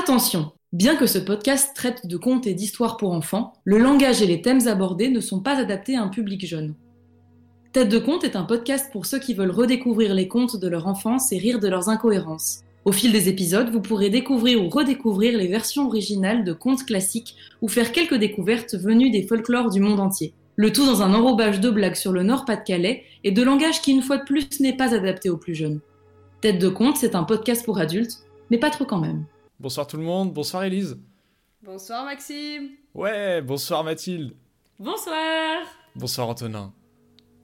[0.00, 4.26] Attention Bien que ce podcast traite de contes et d'histoires pour enfants, le langage et
[4.26, 6.74] les thèmes abordés ne sont pas adaptés à un public jeune.
[7.74, 10.86] Tête de conte est un podcast pour ceux qui veulent redécouvrir les contes de leur
[10.86, 12.60] enfance et rire de leurs incohérences.
[12.86, 17.36] Au fil des épisodes, vous pourrez découvrir ou redécouvrir les versions originales de contes classiques
[17.60, 20.32] ou faire quelques découvertes venues des folklores du monde entier.
[20.56, 24.02] Le tout dans un enrobage de blagues sur le Nord-Pas-de-Calais et de langage qui, une
[24.02, 25.80] fois de plus, n'est pas adapté aux plus jeunes.
[26.40, 29.26] Tête de conte, c'est un podcast pour adultes, mais pas trop quand même.
[29.60, 30.96] Bonsoir tout le monde, bonsoir Elise.
[31.62, 32.70] Bonsoir Maxime.
[32.94, 34.32] Ouais, bonsoir Mathilde.
[34.78, 35.58] Bonsoir.
[35.94, 36.72] Bonsoir Antonin.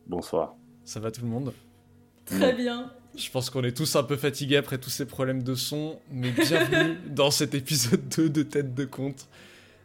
[0.06, 0.54] Bonsoir.
[0.86, 1.52] Ça va tout le monde?
[2.24, 2.90] Très bien.
[3.18, 6.30] Je pense qu'on est tous un peu fatigués après tous ces problèmes de son, mais
[6.30, 9.28] bienvenue dans cet épisode 2 de Tête de Compte.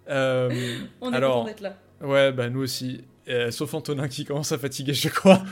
[0.07, 1.75] Euh, On est alors, content d'être là.
[1.99, 3.03] Ouais, bah nous aussi.
[3.27, 5.43] Euh, sauf Antonin qui commence à fatiguer, je crois.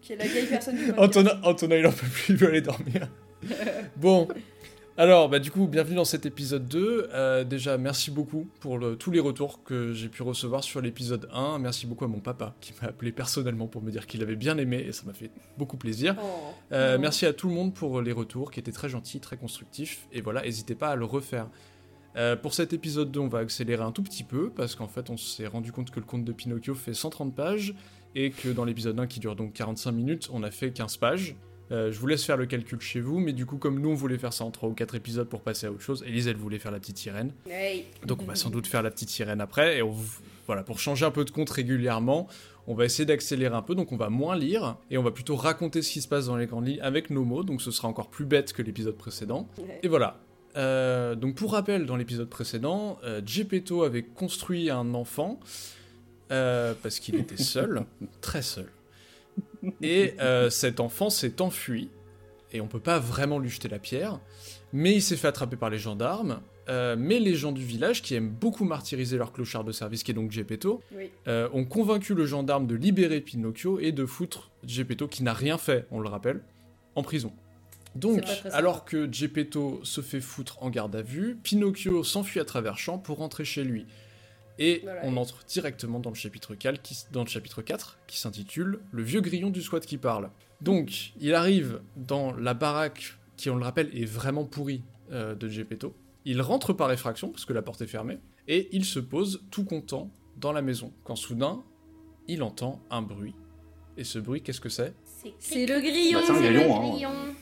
[0.00, 2.60] qui est la vieille personne du Antonin, Antonin, il en peut plus, il veut aller
[2.60, 3.06] dormir.
[3.96, 4.28] bon,
[5.00, 7.08] alors, bah, du coup, bienvenue dans cet épisode 2.
[7.14, 11.58] Euh, déjà, merci beaucoup pour tous les retours que j'ai pu recevoir sur l'épisode 1.
[11.58, 14.58] Merci beaucoup à mon papa qui m'a appelé personnellement pour me dire qu'il avait bien
[14.58, 16.16] aimé et ça m'a fait beaucoup plaisir.
[16.22, 16.52] Oh.
[16.72, 20.06] Euh, merci à tout le monde pour les retours qui étaient très gentils, très constructifs.
[20.12, 21.48] Et voilà, n'hésitez pas à le refaire.
[22.16, 25.08] Euh, pour cet épisode 2, on va accélérer un tout petit peu parce qu'en fait,
[25.08, 27.74] on s'est rendu compte que le conte de Pinocchio fait 130 pages
[28.14, 31.36] et que dans l'épisode 1 qui dure donc 45 minutes, on a fait 15 pages.
[31.72, 33.94] Euh, je vous laisse faire le calcul chez vous, mais du coup, comme nous, on
[33.94, 36.36] voulait faire ça en 3 ou 4 épisodes pour passer à autre chose, Elise, elle
[36.36, 37.32] voulait faire la petite sirène.
[38.06, 39.78] Donc, on va sans doute faire la petite sirène après.
[39.78, 39.82] Et
[40.46, 42.26] voilà, pour changer un peu de compte régulièrement,
[42.66, 45.36] on va essayer d'accélérer un peu, donc on va moins lire, et on va plutôt
[45.36, 47.88] raconter ce qui se passe dans les grandes lignes avec nos mots, donc ce sera
[47.88, 49.48] encore plus bête que l'épisode précédent.
[49.82, 50.18] Et voilà.
[50.56, 55.38] Euh, donc pour rappel, dans l'épisode précédent, euh, Gepetto avait construit un enfant,
[56.28, 57.84] parce qu'il était seul,
[58.20, 58.66] très seul.
[59.82, 61.90] Et euh, cet enfant s'est enfui,
[62.52, 64.20] et on peut pas vraiment lui jeter la pierre,
[64.72, 66.40] mais il s'est fait attraper par les gendarmes.
[66.68, 70.12] Euh, mais les gens du village, qui aiment beaucoup martyriser leur clochard de service, qui
[70.12, 70.80] est donc Geppetto,
[71.26, 75.58] euh, ont convaincu le gendarme de libérer Pinocchio et de foutre Geppetto, qui n'a rien
[75.58, 76.42] fait, on le rappelle,
[76.94, 77.32] en prison.
[77.96, 82.78] Donc, alors que Geppetto se fait foutre en garde à vue, Pinocchio s'enfuit à travers
[82.78, 83.86] champs pour rentrer chez lui.
[84.60, 88.80] Et on entre directement dans le chapitre 4 qui, dans le chapitre 4 qui s'intitule
[88.92, 90.30] Le vieux grillon du squat qui parle.
[90.60, 94.82] Donc, il arrive dans la baraque qui, on le rappelle, est vraiment pourrie
[95.12, 95.94] euh, de Gepetto.
[96.26, 99.64] Il rentre par effraction parce que la porte est fermée et il se pose tout
[99.64, 101.62] content dans la maison quand soudain
[102.28, 103.34] il entend un bruit.
[103.96, 104.94] Et ce bruit, qu'est-ce que c'est?
[105.38, 106.20] C'est le grillon.
[106.20, 107.06] Bah, c'est un grillon.
[107.06, 107.34] Hein.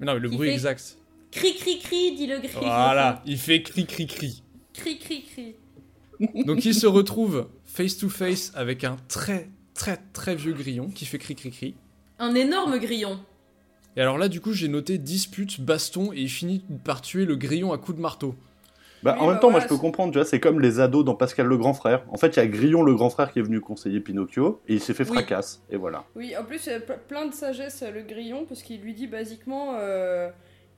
[0.00, 0.98] Mais non, mais le bruit exact.
[1.30, 2.60] Cri cri cri, dit le grillon.
[2.60, 4.42] Voilà, il fait cri cri cri.
[4.72, 5.54] Cri cri cri.
[6.46, 11.04] Donc il se retrouve face to face avec un très très très vieux grillon qui
[11.06, 11.74] fait cri cri cri.
[12.18, 13.18] Un énorme grillon.
[13.96, 17.36] Et alors là du coup j'ai noté dispute, baston et il finit par tuer le
[17.36, 18.34] grillon à coups de marteau.
[19.02, 21.04] Bah, en même bah temps, moi je peux comprendre, tu vois, c'est comme les ados
[21.04, 22.04] dans Pascal le grand frère.
[22.08, 24.74] En fait, il y a Grillon le grand frère qui est venu conseiller Pinocchio et
[24.74, 26.04] il s'est fait fracasse, et voilà.
[26.14, 26.70] Oui, en plus,
[27.08, 29.74] plein de sagesse le Grillon parce qu'il lui dit basiquement.
[29.76, 30.30] Euh,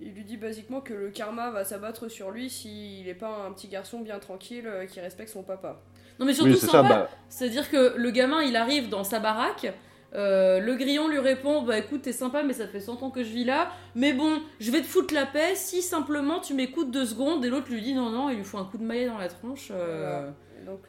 [0.05, 3.53] il lui dit basiquement que le karma va s'abattre sur lui s'il n'est pas un
[3.53, 5.81] petit garçon bien tranquille euh, qui respecte son papa.
[6.21, 7.09] Non mais surtout sympa, bah.
[7.29, 9.73] c'est-à-dire que le gamin il arrive dans sa baraque,
[10.15, 13.25] euh, le grillon lui répond Bah écoute, t'es sympa, mais ça fait 100 ans que
[13.25, 13.71] je vis là.
[13.97, 17.45] Mais bon, je vais te foutre la paix si simplement tu m'écoutes deux secondes.
[17.45, 19.29] Et l'autre lui dit Non, non, il lui faut un coup de maillet dans la
[19.29, 19.73] tronche.
[19.73, 20.31] Euh.
[20.67, 20.83] Donc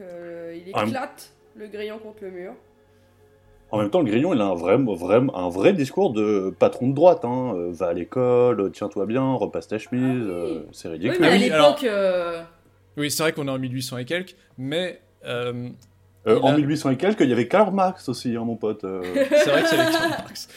[0.54, 2.54] il éclate le grillon contre le mur.
[3.72, 6.88] En même temps, le grillon, il a un vrai, vrai, un vrai discours de patron
[6.88, 7.26] de droite.
[7.26, 7.54] Hein.
[7.56, 11.18] Euh, va à l'école, tiens-toi bien, repasse ta chemise, ah euh, c'est ridicule.
[11.20, 11.84] Oui, mais à l'époque.
[11.84, 12.44] Euh,
[12.96, 15.02] oui, c'est vrai qu'on est en 1800 et quelques, mais.
[15.26, 18.82] en 1800 et quelques, il y avait Karl Marx aussi, hein, mon pote.
[19.14, 20.48] c'est vrai qu'il y avait Karl Marx.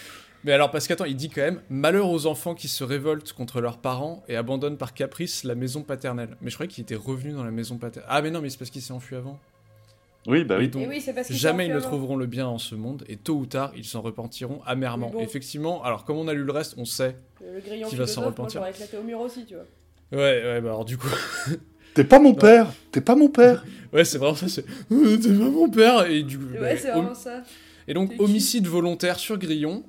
[0.44, 3.60] Mais alors, parce qu'attends, il dit quand même Malheur aux enfants qui se révoltent contre
[3.60, 6.36] leurs parents et abandonnent par caprice la maison paternelle.
[6.40, 8.08] Mais je croyais qu'il était revenu dans la maison paternelle.
[8.08, 9.38] Ah, mais non, mais c'est parce qu'il s'est enfui avant.
[10.26, 10.68] Oui, bah oui.
[10.68, 10.90] Donc,
[11.30, 14.02] jamais ils ne trouveront le bien en ce monde, et tôt ou tard, ils s'en
[14.02, 15.12] repentiront amèrement.
[15.20, 17.16] Effectivement, alors comme on a lu le reste, on sait
[17.88, 18.60] qu'il va s'en repentir.
[18.60, 19.64] Moi, éclaté au mur aussi, tu vois.
[20.10, 21.08] Ouais, ouais, bah alors du coup.
[21.94, 24.64] T'es pas mon père T'es pas mon père Ouais, c'est vraiment ça, c'est.
[24.92, 26.44] Euh, t'es pas mon père Et du coup.
[26.52, 27.42] Ouais, bah, c'est vraiment ça.
[27.86, 29.82] Et donc, homicide volontaire sur Grillon.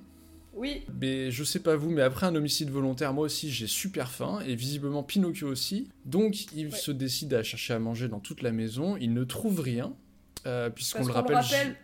[0.54, 0.82] Oui.
[1.00, 4.40] Mais je sais pas vous, mais après un homicide volontaire, moi aussi j'ai super faim,
[4.46, 5.88] et visiblement Pinocchio aussi.
[6.06, 9.62] Donc il se décide à chercher à manger dans toute la maison, il ne trouve
[9.62, 9.94] rien,
[10.46, 11.76] euh, puisqu'on le rappelle.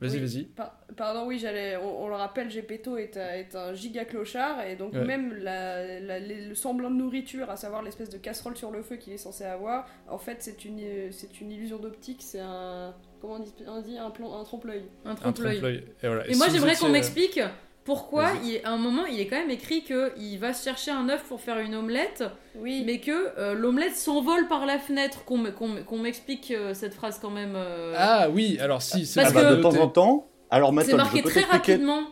[0.00, 0.48] Vas-y, vas-y.
[0.96, 1.76] pardon, oui, j'allais.
[1.76, 6.96] On, le rappelle, Gepetto est, est un giga clochard et donc même le semblant de
[6.96, 10.38] nourriture, à savoir l'espèce de casserole sur le feu qu'il est censé avoir, en fait,
[10.40, 12.94] c'est une, c'est une illusion d'optique, c'est un.
[13.20, 13.38] Comment
[13.68, 14.82] on dit, un, plan, un trompe-l'œil.
[15.04, 15.84] Un trompe-l'œil.
[16.02, 17.38] Et, moi, j'aimerais qu'on euh, m'explique
[17.84, 21.08] pourquoi il, à un moment il est quand même écrit que il va chercher un
[21.08, 22.24] œuf pour faire une omelette,
[22.56, 22.84] oui.
[22.86, 25.24] mais que euh, l'omelette s'envole par la fenêtre.
[25.24, 27.54] Qu'on m'explique euh, cette phrase quand même.
[27.56, 27.94] Euh.
[27.96, 30.28] Ah oui, alors si, c'est ah bah, de temps en temps.
[30.50, 32.02] Alors c'est marqué très rapidement.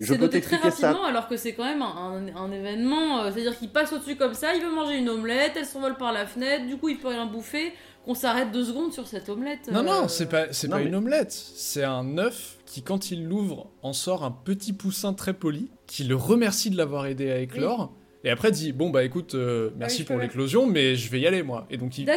[0.00, 3.30] Je noté très rapidement alors que c'est quand même un, un, événement.
[3.30, 6.26] C'est-à-dire qu'il passe au-dessus comme ça, il veut manger une omelette, elle s'envole par la
[6.26, 7.72] fenêtre, du coup il peut rien bouffer
[8.04, 9.70] qu'on s'arrête deux secondes sur cette omelette.
[9.72, 11.32] Non, non, c'est pas, c'est pas une omelette.
[11.32, 16.04] C'est un œuf qui, quand il l'ouvre, en sort un petit poussin très poli qui
[16.04, 17.92] le remercie de l'avoir aidé à éclore.
[18.24, 21.42] Et après dit bon bah écoute euh, merci pour l'éclosion mais je vais y aller
[21.42, 22.08] moi et donc il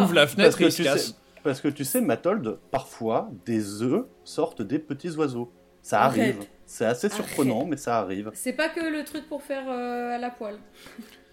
[0.00, 1.20] ouvre la fenêtre et il se casse.
[1.42, 5.50] parce que tu sais Mathold parfois des œufs sortent des petits oiseaux
[5.82, 8.30] ça arrive c'est assez surprenant mais ça arrive.
[8.34, 10.58] C'est pas que le truc pour faire euh, à la poêle.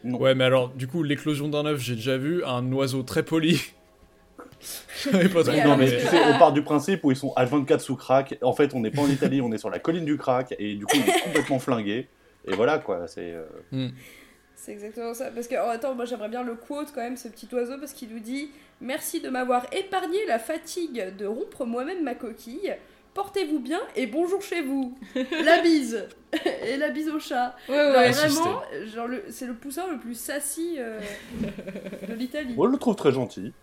[0.03, 3.61] Ouais mais alors du coup l'éclosion d'un œuf j'ai déjà vu un oiseau très poli
[5.13, 8.37] non, mais tu sais, on part du principe où ils sont H24 sous crack.
[8.41, 10.75] En fait, on n'est pas en Italie, on est sur la colline du crack, et
[10.75, 12.07] du coup, il est complètement flingué.
[12.45, 13.33] Et voilà, quoi, c'est.
[13.33, 13.89] Euh, hmm.
[14.55, 15.29] C'est exactement ça.
[15.31, 17.91] Parce que, oh, attends, moi j'aimerais bien le quote quand même, ce petit oiseau, parce
[17.91, 18.49] qu'il nous dit
[18.79, 22.75] Merci de m'avoir épargné la fatigue de rompre moi-même ma coquille.
[23.13, 24.97] Portez-vous bien et bonjour chez vous.
[25.45, 26.07] la bise
[26.65, 27.55] et la bise au chat.
[27.69, 28.63] Ouais, ouais, vraiment,
[28.93, 30.99] genre c'est le poussin le plus sassy euh,
[32.07, 32.55] de l'Italie.
[32.55, 33.53] Moi, je le trouve très gentil.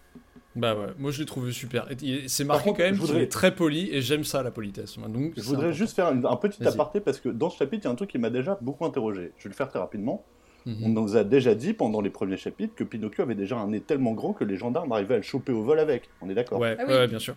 [0.57, 1.89] Bah ouais, moi je l'ai trouvé super.
[2.27, 4.99] C'est marqué quand même qu'il est très poli et j'aime ça la politesse.
[4.99, 7.89] Donc, je voudrais juste faire un, petit aparté parce que dans ce chapitre, il y
[7.89, 9.33] a un truc qui m'a déjà beaucoup interrogé.
[9.39, 10.25] Je vais le faire très rapidement.
[10.67, 10.77] Mhm.
[10.85, 13.81] On nous a déjà dit pendant les premiers chapitres que Pinocchio avait déjà un nez
[13.81, 16.11] tellement grand que les gendarmes arrivaient à le choper au vol avec.
[16.21, 16.61] On est d'accord?
[16.61, 17.35] Ouais, ah ouais, bien sûr.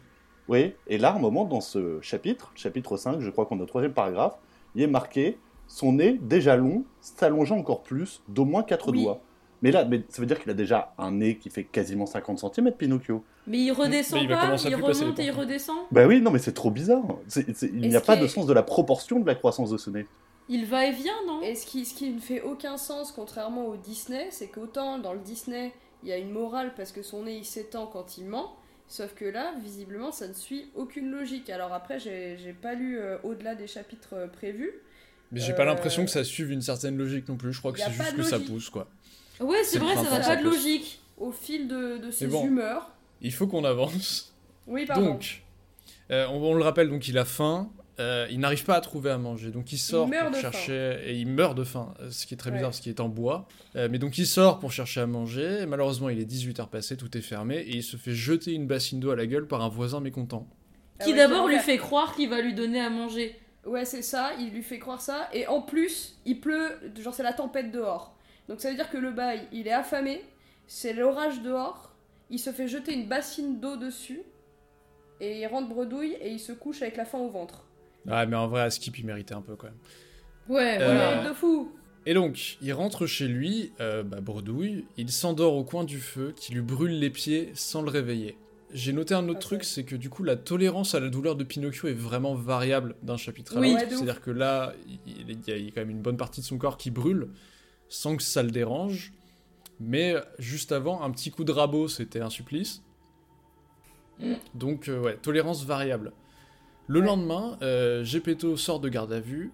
[0.49, 3.67] Oui, et là, un moment dans ce chapitre, chapitre 5, je crois qu'on est au
[3.67, 4.37] troisième paragraphe,
[4.75, 5.37] il est marqué
[5.67, 9.21] son nez déjà long, s'allongeant encore plus, d'au moins quatre doigts.
[9.63, 12.53] Mais là, mais ça veut dire qu'il a déjà un nez qui fait quasiment 50
[12.53, 13.23] cm, Pinocchio.
[13.47, 15.77] Mais il redescend pas, il remonte et il redescend.
[15.89, 17.01] Bah oui, non, mais c'est trop bizarre.
[17.61, 20.05] il n'y a pas de sens de la proportion de la croissance de ce nez.
[20.49, 21.41] Il va et vient, non?
[21.41, 25.13] Et ce qui, ce qui ne fait aucun sens, contrairement au Disney, c'est qu'autant dans
[25.13, 25.71] le Disney,
[26.03, 28.57] il y a une morale parce que son nez il s'étend quand il ment,
[28.89, 31.49] sauf que là, visiblement, ça ne suit aucune logique.
[31.49, 34.73] Alors après, j'ai pas lu euh, au-delà des chapitres euh, prévus.
[35.31, 37.53] Mais j'ai pas l'impression euh, que ça suive une certaine logique non plus.
[37.53, 38.89] Je crois que c'est juste que ça pousse, quoi.
[39.39, 40.99] Ouais, c'est vrai, ça n'a pas de logique.
[41.17, 42.89] Au fil de, de ses humeurs.
[43.21, 44.33] Il faut qu'on avance.
[44.67, 45.11] Oui, pardon.
[45.11, 45.43] Donc,
[46.11, 47.69] euh, on, le rappelle, donc il a faim.
[47.99, 51.27] Euh, il n'arrive pas à trouver à manger, donc il sort pour chercher et il
[51.27, 53.47] meurt de faim, ce qui est très bizarre parce qu'il est en bois.
[53.75, 55.65] Euh, mais donc il sort pour chercher à manger.
[55.67, 58.99] malheureusement, il est 18h passé, tout est fermé et il se fait jeter une bassine
[58.99, 60.47] d'eau à la gueule par un voisin mécontent.
[60.99, 63.39] Ah qui d'abord lui fait croire qu'il va lui donner à manger.
[63.63, 67.23] Ouais, c'est ça, il lui fait croire ça et en plus, il pleut, genre c'est
[67.23, 68.12] la tempête dehors.
[68.49, 70.23] Donc ça veut dire que le bail, il est affamé,
[70.67, 71.95] c'est l'orage dehors,
[72.29, 74.21] il se fait jeter une bassine d'eau dessus,
[75.19, 77.65] et il rentre bredouille et il se couche avec la faim au ventre.
[78.05, 79.77] Ouais, mais en vrai, à Skip, il méritait un peu quand même.
[80.49, 81.29] Ouais, voilà.
[81.29, 81.71] de fou.
[82.05, 86.33] Et donc, il rentre chez lui, euh, bah, bredouille, il s'endort au coin du feu
[86.35, 88.37] qui lui brûle les pieds sans le réveiller.
[88.73, 91.43] J'ai noté un autre truc, c'est que du coup, la tolérance à la douleur de
[91.43, 93.79] Pinocchio est vraiment variable d'un chapitre à l'autre.
[93.87, 94.73] C'est-à-dire que là,
[95.05, 97.29] il y, a quand même une bonne partie de son corps qui brûle,
[97.93, 99.13] sans que ça le dérange.
[99.79, 102.81] Mais juste avant, un petit coup de rabot, c'était un supplice.
[104.55, 106.11] Donc, euh, ouais, tolérance variable.
[106.87, 109.51] Le lendemain, euh, Gepetto sort de garde à vue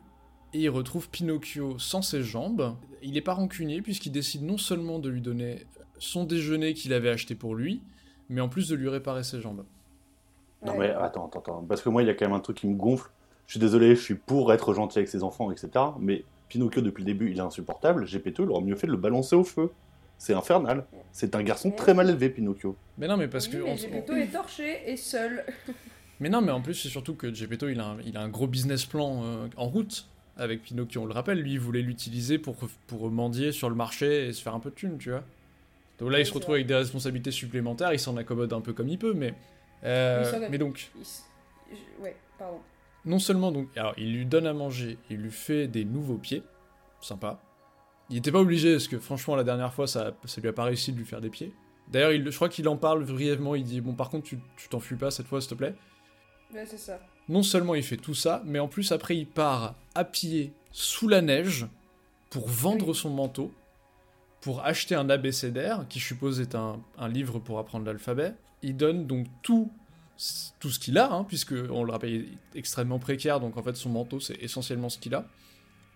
[0.54, 2.76] et il retrouve Pinocchio sans ses jambes.
[3.02, 5.66] Il n'est pas rancunier puisqu'il décide non seulement de lui donner
[5.98, 7.82] son déjeuner qu'il avait acheté pour lui,
[8.30, 9.66] mais en plus de lui réparer ses jambes.
[10.66, 12.58] Non mais attends, attends, attends, parce que moi il y a quand même un truc
[12.58, 13.12] qui me gonfle.
[13.48, 15.70] Je suis désolé, je suis pour être gentil avec ses enfants, etc.
[16.00, 18.06] Mais Pinocchio, depuis le début, il est insupportable.
[18.06, 19.72] Gepetto, il aurait mieux fait de le balancer au feu.
[20.18, 20.86] C'est infernal.
[21.14, 22.76] C'est un garçon très mal élevé, Pinocchio.
[22.98, 23.58] Mais non, mais parce que.
[23.58, 25.46] Mais Gepetto est torché et seul.
[26.20, 28.28] mais non, mais en plus, c'est surtout que Gepetto, il a un, il a un
[28.28, 31.04] gros business plan euh, en route avec Pinocchio.
[31.04, 32.56] On le rappelle, lui, il voulait l'utiliser pour,
[32.88, 35.24] pour mendier sur le marché et se faire un peu de thunes, tu vois.
[36.00, 38.90] Donc là, il se retrouve avec des responsabilités supplémentaires, il s'en accommode un peu comme
[38.90, 39.34] il peut, mais.
[39.84, 40.92] Euh, mais donc.
[42.02, 42.60] Ouais, pardon
[43.06, 46.44] non seulement donc, alors il lui donne à manger, il lui fait des nouveaux pieds,
[47.02, 47.42] sympa.
[48.10, 50.64] Il n'était pas obligé, parce que franchement la dernière fois ça, ça lui a pas
[50.64, 51.54] réussi de lui faire des pieds.
[51.90, 55.12] D'ailleurs, je crois qu'il en parle brièvement, il dit bon par contre tu t'enfuis pas
[55.12, 55.76] cette fois s'il te plaît.
[56.54, 57.00] Ouais c'est ça.
[57.28, 61.08] Non seulement il fait tout ça, mais en plus après il part à pied sous
[61.08, 61.68] la neige
[62.30, 63.52] pour vendre son manteau,
[64.42, 68.34] pour acheter un abécédaire, qui je suppose est un, un livre pour apprendre l'alphabet.
[68.62, 69.72] Il donne donc tout
[70.60, 73.64] tout ce qu'il a, hein, puisque on le rappelle, il est extrêmement précaire, donc en
[73.64, 75.26] fait son manteau c'est essentiellement ce qu'il a.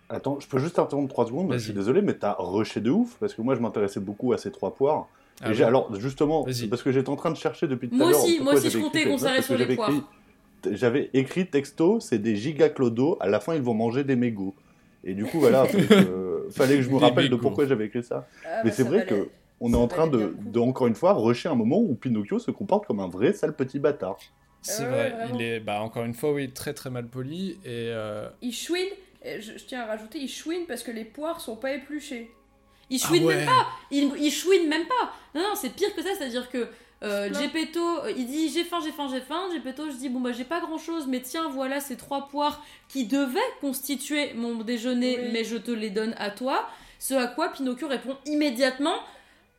[0.08, 3.16] Attends, je peux juste interrompre 3 secondes, je suis désolé, mais t'as rushé de ouf,
[3.20, 5.08] parce que moi je m'intéressais beaucoup à ces trois poires.
[5.42, 8.10] Ah alors justement, parce que j'étais en train de chercher depuis tout à l'heure.
[8.10, 9.90] Moi aussi, moi aussi je comptais qu'on s'arrête sur les poires.
[10.70, 13.16] j'avais écrit texto, c'est des giga clodo.
[13.20, 14.54] À la fin, ils vont manger des mégots.
[15.02, 18.04] Et du coup, voilà, fallait que, fallait que je me rappelle de pourquoi j'avais écrit
[18.04, 18.26] ça.
[18.46, 19.28] Ah, Mais bah, c'est vrai valait- que
[19.60, 22.86] on est en train de, encore une fois, rusher un moment où Pinocchio se comporte
[22.86, 24.16] comme un vrai sale petit bâtard.
[24.62, 25.34] C'est vrai, vraiment.
[25.38, 27.52] il est, bah, encore une fois, oui, très très mal poli.
[27.64, 28.88] Et euh, Il chouine,
[29.22, 32.30] et je, je tiens à rajouter, il chouine parce que les poires sont pas épluchées.
[32.90, 33.36] Il ah chouine ouais.
[33.36, 36.68] même pas il, il chouine même pas Non, non, c'est pire que ça, c'est-à-dire que
[37.02, 37.32] euh.
[37.34, 39.48] Gepetto, euh, il dit j'ai faim, j'ai faim, j'ai faim.
[39.52, 43.06] Gepetto, je dis bon bah j'ai pas grand-chose, mais tiens, voilà ces trois poires qui
[43.06, 45.28] devaient constituer mon déjeuner, Oui.
[45.32, 46.66] mais je te les donne à toi.
[46.98, 48.96] Ce à quoi Pinocchio répond immédiatement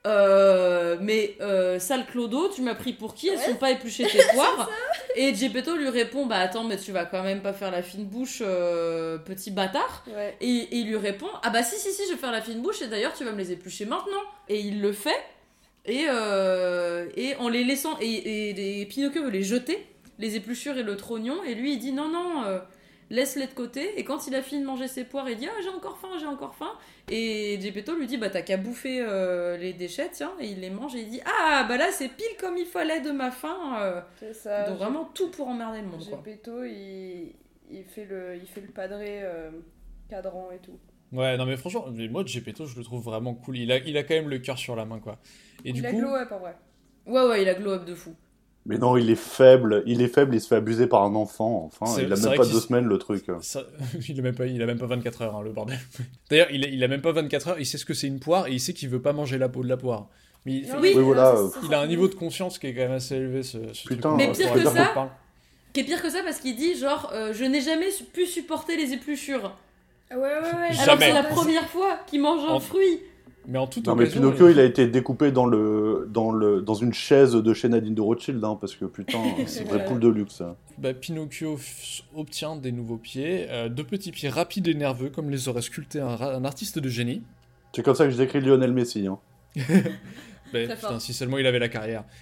[0.05, 3.27] euh, mais euh, sale Clodo, tu m'as pris pour qui?
[3.29, 3.45] Elles Ouais.
[3.45, 4.69] sont pas épluchées tes poires.
[5.15, 8.05] Et Gepetto lui répond bah attends, mais tu vas quand même pas faire la fine
[8.05, 10.03] bouche, euh, petit bâtard.
[10.07, 10.35] Ouais.
[10.41, 12.61] Et, et il lui répond Ah bah si, si, si, je vais faire la fine
[12.61, 14.21] bouche et d'ailleurs tu vas me les éplucher maintenant.
[14.49, 15.23] Et il le fait.
[15.85, 16.05] Et,
[17.15, 17.97] et en les laissant.
[18.01, 19.85] Et, et, et Pinocchio veut les jeter,
[20.19, 21.43] les épluchures et le trognon.
[21.47, 22.43] Et lui il dit Non, non,
[23.09, 23.99] laisse-les de côté.
[23.99, 26.09] Et quand il a fini de manger ses poires, il dit Ah j'ai encore faim,
[26.19, 26.71] j'ai encore faim.
[27.09, 30.31] Et Gepetto lui dit Bah t'as qu'à bouffer euh, les déchets, tiens.
[30.39, 33.01] Et il les mange et il dit Ah bah là c'est pile comme il fallait
[33.01, 33.77] de ma faim.
[33.81, 34.01] euh.
[34.19, 34.69] C'est ça.
[34.69, 36.17] Donc vraiment tout pour emmerder le monde quoi.
[36.17, 37.33] Gepetto, il,
[37.71, 39.51] il, fait le, il fait le padré euh,
[40.09, 40.79] cadran et tout.
[41.11, 43.57] ouais, non mais franchement, mais moi Gepetto, je le trouve vraiment cool.
[43.57, 45.19] Il a, il a quand même le cœur sur la main, quoi.
[45.63, 46.55] Et il du a coup, glow up en vrai.
[47.05, 48.15] Ouais, ouais, il a glow up de fou.
[48.67, 51.69] Mais non, il est faible, il est faible, il se fait abuser par un enfant.
[51.71, 53.25] Enfin, il a même pas deux se- semaines le truc.
[53.41, 53.61] ça,
[54.09, 55.77] il, a même pas, il a même pas 24 heures, hein, le bordel.
[56.31, 58.19] D'ailleurs, il, a- il a même pas 24 heures, il sait ce que c'est une
[58.19, 60.07] poire et il sait qu'il veut pas manger la peau de la poire.
[60.47, 60.93] Mais il, Oui.
[60.93, 63.87] voilà, il a un niveau de conscience qui est quand même assez élevé, ce, ce
[63.87, 64.27] Putain, truc.
[64.27, 65.11] Mais pire que ça.
[65.73, 68.77] Qui est pire que ça parce qu'il dit genre euh, je n'ai jamais pu supporter
[68.77, 69.53] les épluchures.
[70.09, 70.79] Ah Ouais, ouais, ouais.
[70.79, 72.99] Alors c'est la première fois qu'il mange un En- fruit.
[73.47, 76.73] Mais en toute Non, mais Pinocchio, il a été découpé dans, le, dans, le, dans
[76.73, 79.99] une chaise de chez Nadine de Rothschild, hein, parce que putain, c'est une vraie poule
[79.99, 80.41] de luxe.
[80.41, 80.55] hein.
[80.77, 81.59] bah, Pinocchio
[82.15, 85.99] obtient des nouveaux pieds, euh, deux petits pieds rapides et nerveux, comme les aurait sculptés
[85.99, 87.23] un, artiste de génie.
[87.73, 89.07] C'est comme ça que j'ai décrit Lionel Messi.
[89.07, 89.19] Hein.
[90.53, 92.03] Bah, putain, si seulement il avait la carrière.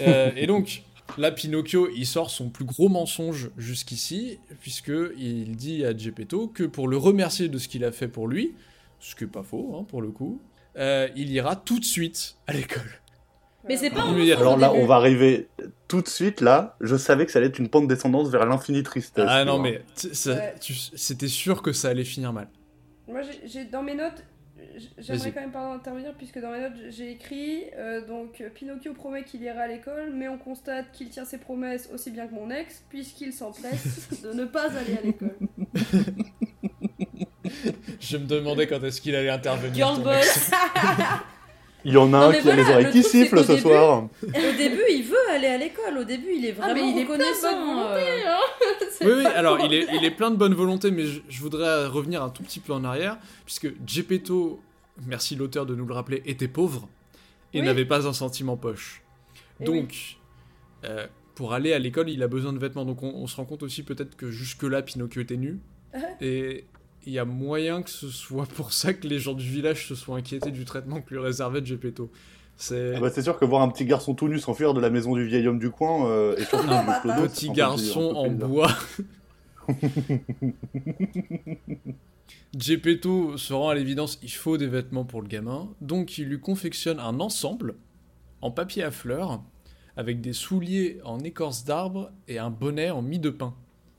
[0.00, 0.82] Euh, et donc,
[1.16, 6.64] là, Pinocchio, il sort son plus gros mensonge jusqu'ici, puisque il dit à Geppetto que
[6.64, 8.56] pour le remercier de ce qu'il a fait pour lui,
[9.00, 10.40] ce qui est pas faux, hein, pour le coup,
[10.76, 12.90] euh, il ira tout de suite à l'école.
[13.68, 15.48] Mais c'est pas un mensonge Alors là, on va arriver
[15.88, 16.76] tout de suite, là.
[16.80, 19.26] Je savais que ça allait être une pente descendante vers l'infini tristesse.
[19.28, 22.48] Ah non, mais c'était sûr que ça allait finir mal.
[23.08, 24.24] Moi, j'ai- dans mes notes,
[24.98, 29.24] j'aimerais quand même pas intervenir puisque dans mes notes j'ai écrit euh, donc Pinocchio promet
[29.24, 32.50] qu'il ira à l'école, mais on constate qu'il tient ses promesses aussi bien que mon
[32.50, 35.36] ex puisqu'il s'empresse de ne pas aller à l'école.
[38.00, 39.74] Je me demandais quand est-ce qu'il allait intervenir.
[39.74, 40.50] Girl ton boss.
[41.84, 43.60] Il y en a Non, un qui a les oreilles le qui sifflent ce début-
[43.60, 44.04] soir.
[44.24, 45.98] Au début, il veut aller à l'école.
[45.98, 47.74] Au début, il est Ah, vraiment mais il est plein de bonne reconnaissant.
[47.76, 48.28] volonté, euh.
[48.28, 51.40] hein Oui, oui, alors il est, il est plein de bonne volonté, mais je, je
[51.40, 54.60] voudrais revenir un tout petit peu en arrière, puisque Geppetto,
[55.06, 56.88] merci l'auteur de nous le rappeler, était pauvre
[57.54, 57.66] et Oui.
[57.66, 59.02] n'avait pas un centime poche.
[59.60, 60.16] Eh Donc,
[60.84, 62.84] euh, pour aller à l'école, il a besoin de vêtements.
[62.84, 65.60] Donc on, on se rend compte aussi peut-être que jusque-là, Pinocchio était nu.
[65.94, 65.98] Ah.
[66.20, 66.64] et
[67.06, 69.94] il y a moyen que ce soit pour ça que les gens du village se
[69.94, 72.10] soient inquiétés du traitement que lui réservait Geppetto.
[72.56, 74.90] C'est Ah bah, c'est sûr que voir un petit garçon tout nu s'enfuir de la
[74.90, 76.66] maison du vieil homme du coin, euh, et surtout
[77.02, 78.72] clodo, petit garçon en bois.
[82.58, 86.40] Geppetto se rend à l'évidence, il faut des vêtements pour le gamin, donc il lui
[86.40, 87.74] confectionne un ensemble
[88.40, 89.42] en papier à fleurs
[89.96, 93.54] avec des souliers en écorce d'arbre et un bonnet en mie de pain.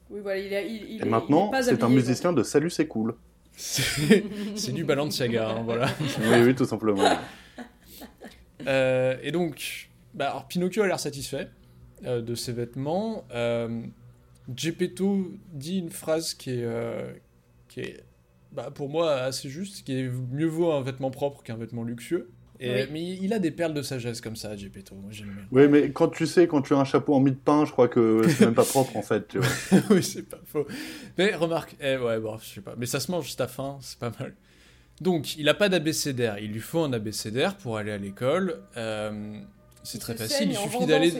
[0.10, 2.88] Oui, voilà, il, a- il, il est- Et maintenant, c'est un musicien de Salut, c'est
[2.88, 3.16] cool.
[3.56, 5.88] C'est du Balenciaga, hein, voilà.
[6.00, 7.04] oui, oui, tout simplement.
[8.68, 11.48] Euh, et donc, bah, alors Pinocchio a l'air satisfait
[12.06, 13.26] euh, de ses vêtements.
[13.32, 13.82] Euh,
[14.54, 17.14] Geppetto dit une phrase qui est, euh,
[17.70, 18.04] qui est
[18.52, 22.30] bah, pour moi assez juste, qui est mieux vaut un vêtement propre qu'un vêtement luxueux.
[22.60, 22.88] Et, Oui.
[22.92, 24.96] Mais il a des perles de sagesse comme ça, Geppetto.
[24.96, 25.46] Moi j'aime bien.
[25.52, 27.72] Oui, mais quand tu sais, quand tu as un chapeau en mie de pain, je
[27.72, 29.28] crois que c'est même pas propre en fait.
[29.28, 29.80] Tu vois.
[29.90, 30.66] oui, c'est pas faux.
[31.18, 32.76] Mais remarque, eh, ouais, bon, je sais pas.
[32.78, 34.34] Mais ça se mange juste à faim, c'est pas mal.
[35.02, 36.40] Donc, il a pas d'abécédaire.
[36.40, 38.62] Il lui faut un abécédaire pour aller à l'école.
[38.78, 39.40] Euh,
[39.84, 40.50] c'est très facile.
[40.50, 41.14] Il suffit d'aller.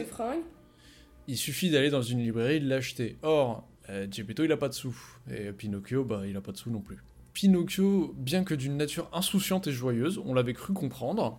[1.28, 3.18] Il suffit d'aller dans une librairie et de l'acheter.
[3.22, 4.96] Or, euh, Geppetto, il a pas de sous.
[5.30, 6.98] Et Pinocchio, bah, il a pas de sous non plus.
[7.38, 11.38] Pinocchio, bien que d'une nature insouciante et joyeuse, on l'avait cru comprendre,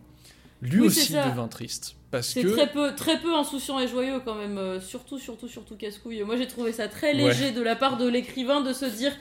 [0.62, 1.98] lui Oui, aussi devint triste.
[2.10, 2.48] Parce C'est que.
[2.48, 4.58] très peu, très peu insouciant et joyeux quand même.
[4.58, 6.24] euh, surtout, surtout, surtout casse-couille.
[6.24, 7.28] Moi, j'ai trouvé ça très Ouais.
[7.28, 9.12] léger de la part de l'écrivain de se dire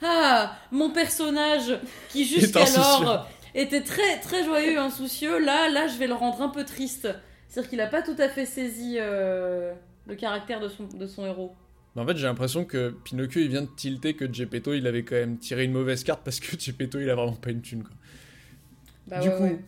[0.00, 1.76] Ah, mon personnage
[2.10, 3.26] qui jusqu'alors
[3.56, 7.08] était très, très joyeux et insoucieux, là, là, je vais le rendre un peu triste.
[7.48, 9.74] C'est-à-dire qu'il a pas tout à fait saisi euh,
[10.06, 11.56] le caractère de son, de son héros.
[11.94, 15.02] Mais en fait, j'ai l'impression que Pinocchio, il vient de tilter que Geppetto, il avait
[15.02, 17.82] quand même tiré une mauvaise carte parce que Geppetto, il a vraiment pas une thune,
[17.82, 17.92] quoi.
[19.06, 19.58] Bah du ouais, coup, ouais.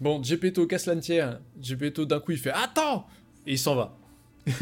[0.00, 1.40] bon, Geppetto casse l'antière.
[1.60, 3.06] Geppetto, d'un coup, il fait Attends
[3.46, 3.96] Et il s'en va.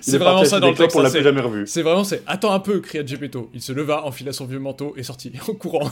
[0.00, 0.96] C'est est vraiment ça dans le texte.
[0.96, 1.66] on l'a jamais revu.
[1.66, 3.50] C'est vraiment, c'est Attends un peu, cria Geppetto.
[3.54, 5.90] Il se leva, enfila son vieux manteau et sortit en courant.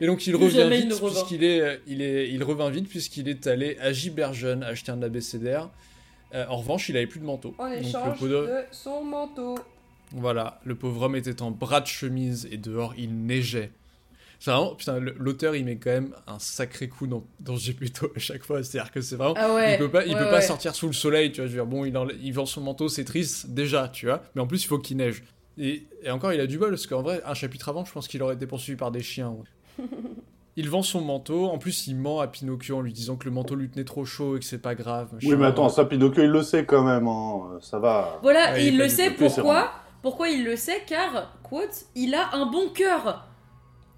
[0.00, 3.46] et donc il revient vite puisqu'il est, euh, il est, il revint vite puisqu'il est
[3.46, 5.70] allé à Giberjeune acheter un abécédaire.
[6.34, 7.54] Euh, en revanche, il avait plus de manteau.
[7.58, 9.58] En échange pauvre- de son manteau.
[10.12, 13.70] Voilà, le pauvre homme était en bras de chemise et dehors il neigeait.
[14.40, 18.18] C'est vraiment, putain, l'auteur il met quand même un sacré coup dans, dans Geppetto à
[18.20, 18.62] chaque fois.
[18.62, 19.34] C'est-à-dire que c'est vraiment.
[19.36, 19.74] Ah ouais.
[19.74, 20.40] il peut pas, il ouais, peut pas ouais.
[20.42, 21.46] sortir sous le soleil, tu vois.
[21.46, 24.22] Je veux dire, bon, il, enlè- il vend son manteau, c'est triste déjà, tu vois.
[24.34, 25.24] Mais en plus, il faut qu'il neige.
[25.58, 28.06] Et, et encore, il a du bol parce qu'en vrai, un chapitre avant, je pense
[28.06, 29.34] qu'il aurait été poursuivi par des chiens.
[30.58, 31.46] il vend son manteau.
[31.46, 34.04] En plus, il ment à Pinocchio en lui disant que le manteau lui tenait trop
[34.04, 35.08] chaud et que c'est pas grave.
[35.22, 37.06] Oui, mais attends, ça, Pinocchio, il le sait quand même.
[37.06, 37.58] hein.
[37.60, 38.18] Ça va.
[38.22, 39.70] Voilà, Ouais, il le sait du tout pourquoi
[40.02, 40.82] Pourquoi il le sait?
[40.86, 43.24] Car, quote, il a un bon cœur.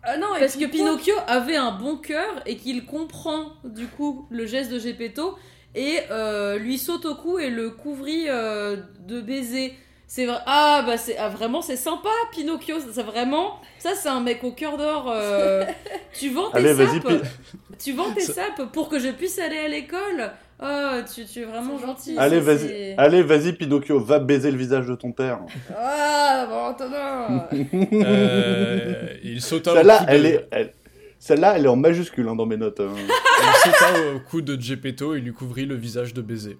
[0.02, 4.46] Ah non, Parce que Pinocchio avait un bon cœur et qu'il comprend du coup le
[4.46, 5.36] geste de Geppetto
[5.74, 8.76] et euh, lui saute au cou et le couvrit euh,
[9.06, 9.74] de baisers.
[10.12, 10.38] C'est vrai.
[10.44, 12.74] Ah bah c'est ah, vraiment c'est sympa Pinocchio.
[12.92, 15.08] C'est vraiment ça c'est un mec au cœur d'or.
[15.08, 15.64] euh.
[16.18, 17.06] tu vends tes Allez, vas-y, sapes.
[17.06, 17.28] Pi-
[17.78, 20.32] Tu vends tes sapes pour que je puisse aller à l'école.
[20.60, 22.16] Oh tu, tu es vraiment gentil.
[22.18, 25.38] Allez, vas-y, allez, vas-y, Pinocchio, va baiser le visage de ton père.
[25.78, 27.46] Ah, bon, Antonin
[28.04, 30.72] Euh, il sauta au Celle-là, de- elle est, elle-
[31.20, 32.80] celle-là, elle est en majuscule hein, dans mes notes.
[32.80, 32.92] hein.
[32.96, 36.58] Il sauta au cou de Geppetto et lui couvrit le visage de baisers.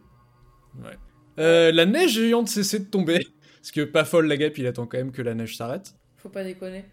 [0.85, 0.97] Ouais.
[1.38, 3.26] Euh, la neige géante cessait de tomber.
[3.61, 5.95] Parce que pas folle la guêpe, il attend quand même que la neige s'arrête.
[6.17, 6.85] Faut pas déconner.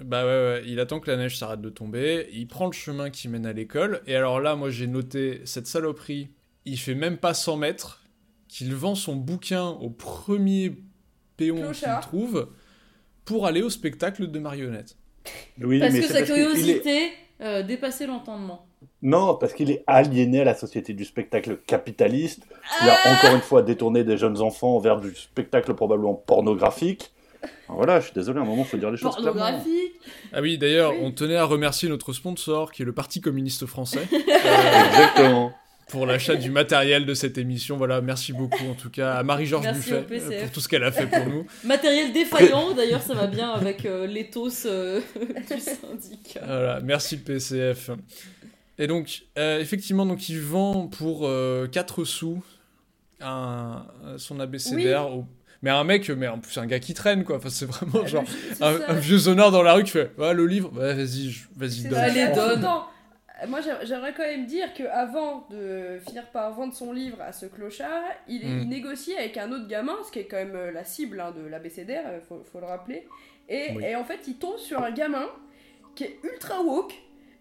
[0.00, 2.28] Bah ouais, ouais, il attend que la neige s'arrête de tomber.
[2.32, 4.02] Il prend le chemin qui mène à l'école.
[4.06, 6.28] Et alors là, moi j'ai noté cette saloperie.
[6.64, 8.02] Il fait même pas 100 mètres.
[8.48, 10.72] Qu'il vend son bouquin au premier
[11.36, 12.48] péon qu'il trouve
[13.24, 14.96] pour aller au spectacle de marionnettes.
[15.60, 18.68] Oui, parce mais que sa est- curiosité euh, dépassait l'entendement.
[19.02, 22.42] Non, parce qu'il est aliéné à la société du spectacle capitaliste.
[22.82, 27.12] Il a encore une fois détourné des jeunes enfants vers du spectacle probablement pornographique.
[27.68, 29.40] Alors Voilà, je suis désolé, à un moment, il faut dire les choses clairement.
[29.40, 29.92] Pornographique.
[30.32, 30.98] Ah oui, d'ailleurs, Oui.
[31.02, 34.06] on tenait à remercier notre sponsor, qui est le Parti communiste français.
[34.12, 35.52] Exactement.
[35.88, 37.76] pour l'achat du matériel de cette émission.
[37.76, 40.90] Voilà, merci beaucoup en tout cas à Marie-Georges Buffet euh, pour tout ce qu'elle a
[40.90, 41.46] fait pour nous.
[41.64, 45.00] Matériel défaillant, d'ailleurs ça va bien avec euh, l'éthos euh,
[45.48, 46.40] du syndicat.
[46.44, 47.90] Voilà, merci PCF.
[48.78, 52.42] Et donc, euh, effectivement, donc il vend pour euh, 4 sous
[53.20, 53.86] un,
[54.18, 55.24] son au-
[55.62, 57.36] Mais un mec, mais en plus un gars qui traîne quoi.
[57.36, 60.46] Enfin, c'est vraiment genre C'est un, vieux zonard dans la rue qui fait ouais, le
[60.46, 61.94] livre, ouais, vas-y, je- vas-y, donne.
[61.98, 62.64] Allez, donne.
[62.64, 67.32] euh, Moi, j'ai- j'aimerais quand même dire qu'avant de finir par vendre son livre à
[67.32, 68.60] ce clochard, il, Mm.
[68.62, 71.32] il négocie avec un autre gamin, ce qui est quand même euh, la cible hein,
[71.36, 73.06] de l'abécédaire, il faut, faut le rappeler.
[73.48, 73.84] Et, Oui.
[73.84, 75.26] et en fait, il tombe sur un gamin
[75.94, 76.94] qui est ultra woke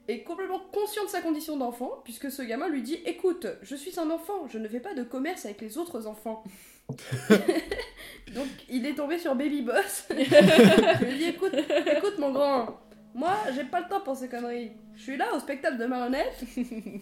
[0.07, 3.99] et complètement conscient de sa condition d'enfant, puisque ce gamin lui dit Écoute, je suis
[3.99, 6.43] un enfant, je ne fais pas de commerce avec les autres enfants.
[6.89, 10.07] Donc, il est tombé sur Baby Boss.
[10.11, 12.79] il lui dit Écoute, écoute, mon grand,
[13.13, 14.71] moi, j'ai pas le temps pour ces conneries.
[14.95, 16.43] Je suis là au spectacle de marionnettes,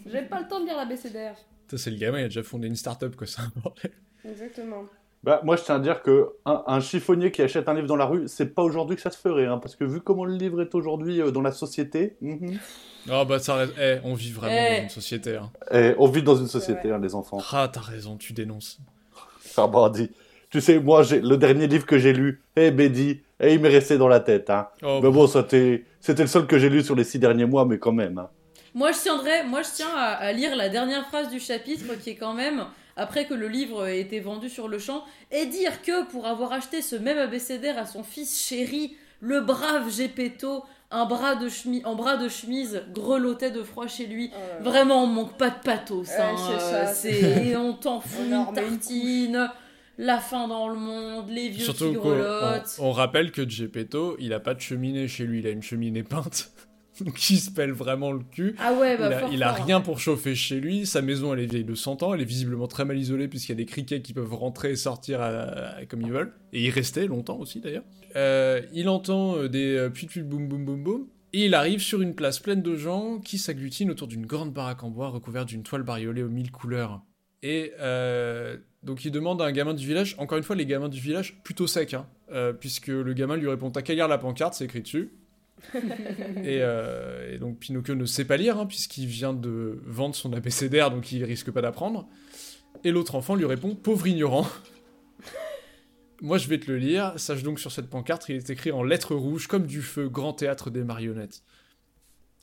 [0.06, 1.36] j'ai pas le temps de lire la BCDR.
[1.70, 3.92] Ça, c'est le gamin, il a déjà fondé une start-up quoi, c'est un bordel.
[4.26, 4.86] Exactement.
[5.24, 7.96] Bah, moi, je tiens à dire que un, un chiffonnier qui achète un livre dans
[7.96, 10.36] la rue, c'est pas aujourd'hui que ça se ferait, hein, parce que vu comment le
[10.36, 12.18] livre est aujourd'hui euh, dans la société.
[13.10, 13.74] Ah bah ça reste.
[13.82, 14.78] Eh, on vit vraiment Eh.
[14.78, 15.36] dans une société.
[15.38, 15.50] Hein.
[15.72, 17.38] et on vit dans une société, hein, les enfants.
[17.52, 18.80] Ah, t'as raison, tu dénonces.
[19.40, 20.12] Faire brandy.
[20.50, 23.70] Tu sais, moi, j'ai le dernier livre que j'ai lu, eh, Bédi, et il m'est
[23.70, 24.50] resté dans la tête.
[24.50, 24.68] Hein.
[24.84, 27.66] Oh, Mais bon, c'était c'était le seul que j'ai lu sur les six derniers mois,
[27.66, 28.18] mais quand même.
[28.18, 28.30] hein.
[28.76, 32.10] Moi je tiendrais, moi je tiens à, à lire la dernière phrase du chapitre qui
[32.12, 35.82] est quand même après que le livre ait été vendu sur le champ et dire
[35.82, 41.06] que pour avoir acheté ce même abécédaire à son fils chéri, le brave Gepetto, un
[41.06, 44.30] bras de chemise, en bras de chemise, grelottait de froid chez lui.
[44.32, 44.62] Oh là là.
[44.62, 46.08] Vraiment, on manque pas de pathos.
[46.08, 49.50] Ouais, hein, c'est ça, euh, c'est c'est et on t'en fout une tartine,
[49.98, 52.76] la faim dans le monde, les vieux Surtout qui grelottent.
[52.80, 55.64] on, on rappelle que Geppetto, il a pas de cheminée chez lui, il a une
[55.64, 56.52] cheminée peinte.
[57.30, 58.56] Il se pèle vraiment le cul.
[58.60, 59.66] Ah ouais, bah il a, fort il a fort.
[59.66, 60.86] rien pour chauffer chez lui.
[60.86, 62.14] Sa maison, elle est vieille de 100 ans.
[62.14, 64.76] Elle est visiblement très mal isolée puisqu'il y a des criquets qui peuvent rentrer et
[64.76, 65.28] sortir à-
[65.80, 66.34] à- comme ils veulent.
[66.54, 67.84] Et y rester longtemps aussi d'ailleurs.
[68.16, 71.08] Euh, il entend euh, des euh, puit puit boum boum boum boum.
[71.36, 74.84] Et il arrive sur une place pleine de gens qui s'agglutinent autour d'une grande baraque
[74.84, 77.02] en bois recouverte d'une toile bariolée aux mille couleurs.
[77.42, 80.90] Et euh, donc il demande à un gamin du village, encore une fois les gamins
[80.90, 84.20] du village, plutôt secs, hein, euh, puisque le gamin lui répond T'as qu'à lire la
[84.20, 85.10] pancarte, c'est écrit dessus.
[85.76, 90.34] et, euh, et donc Pinocchio ne sait pas lire, hein, puisqu'il vient de vendre son
[90.34, 92.08] abécédaire, donc il risque pas d'apprendre.
[92.84, 94.48] Et l'autre enfant lui répond Pauvre ignorant.
[96.22, 97.14] moi je vais te le lire.
[97.18, 100.34] Sache donc sur cette pancarte, il est écrit en lettres rouges comme du feu, grand
[100.34, 101.44] théâtre des marionnettes.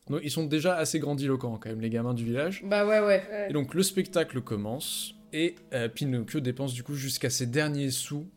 [0.09, 2.65] Donc, ils sont déjà assez grandiloquents quand même, les gamins du village.
[2.65, 3.49] Bah ouais, ouais.
[3.49, 8.29] Et donc le spectacle commence et euh, Pinocchio dépense du coup jusqu'à ses derniers sous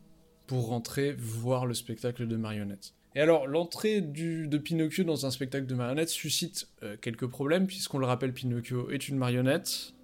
[0.46, 2.94] pour rentrer voir le spectacle de marionnettes.
[3.16, 7.98] Et alors, l'entrée de Pinocchio dans un spectacle de marionnettes suscite euh, quelques problèmes, puisqu'on
[7.98, 9.94] le rappelle, Pinocchio est une marionnette,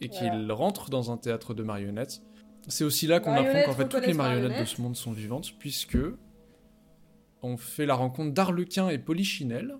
[0.00, 2.22] et qu'il rentre dans un théâtre de marionnettes.
[2.68, 5.54] C'est aussi là qu'on apprend qu'en fait toutes les marionnettes, de ce monde sont vivantes,
[5.58, 5.98] puisque
[7.42, 9.76] on fait la rencontre d'Arlequin et Polichinelle,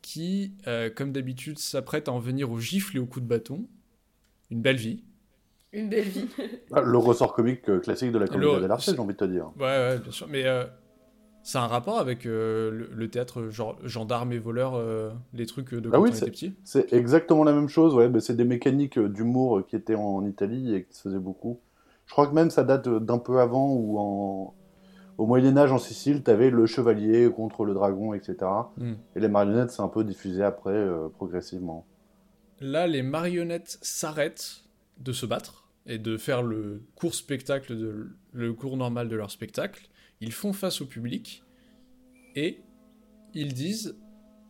[0.00, 3.68] qui, euh, comme d'habitude, s'apprêtent à en venir aux gifles et aux coups de bâton.
[4.50, 5.04] Une belle vie.
[5.72, 6.28] Une belle vie.
[6.72, 9.24] Ah, le ressort comique euh, classique de la comédie de l'Arcel, j'ai envie de te
[9.24, 9.52] dire.
[9.56, 10.26] Ouais, ouais, bien sûr.
[10.28, 10.44] Mais
[11.42, 15.88] c'est un rapport avec euh, le, théâtre genre gendarme et voleur, euh, les trucs de
[15.88, 18.08] ah quand oui, petit C'est exactement la même chose, ouais.
[18.20, 21.58] c'est des mécaniques euh, d'humour qui étaient en Italie et qui se faisaient beaucoup.
[22.06, 24.54] Je crois que même ça date d'un peu avant ou en...
[25.18, 28.36] au Moyen-Âge en Sicile, tu avais le chevalier contre le dragon, etc.
[28.76, 28.94] Hmm.
[29.16, 31.86] Et les marionnettes, c'est un peu diffusé après, progressivement.
[32.60, 34.64] Là, les marionnettes s'arrêtent
[34.98, 39.30] de se battre et de faire le court spectacle, de, le cours normal de leur
[39.30, 39.88] spectacle
[40.22, 41.42] ils font face au public
[42.36, 42.60] et
[43.34, 43.96] ils disent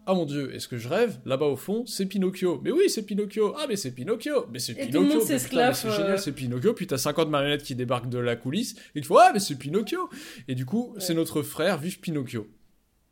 [0.06, 1.18] Ah mon dieu, est-ce que je rêve?
[1.24, 2.60] Là-bas au fond, c'est Pinocchio.
[2.62, 3.54] Mais oui, c'est Pinocchio.
[3.58, 4.46] Ah, mais c'est Pinocchio.
[4.52, 5.20] Mais c'est Pinocchio.
[5.24, 6.16] C'est génial, euh.
[6.18, 6.74] c'est Pinocchio.
[6.74, 8.74] Puis t'as 50 marionnettes qui débarquent de la coulisse.
[8.94, 10.10] Et il faut Ah, mais c'est Pinocchio.
[10.46, 12.48] Et du coup, c'est notre frère, vive Pinocchio.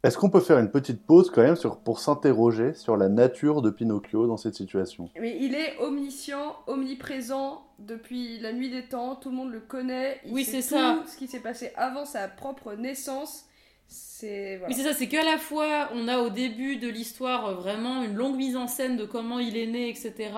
[0.03, 3.61] Est-ce qu'on peut faire une petite pause quand même sur, pour s'interroger sur la nature
[3.61, 5.11] de Pinocchio dans cette situation?
[5.21, 10.21] Mais il est omniscient, omniprésent depuis la nuit des temps, tout le monde le connaît.
[10.31, 11.03] oui, c'est ça.
[11.07, 13.45] Ce qui s'est passé avant sa propre naissance.
[13.89, 18.03] C'est Oui, c'est ça, c'est qu'à la fois, on a au début de l'histoire vraiment
[18.03, 20.31] une longue mise en scène de comment il est né, etc.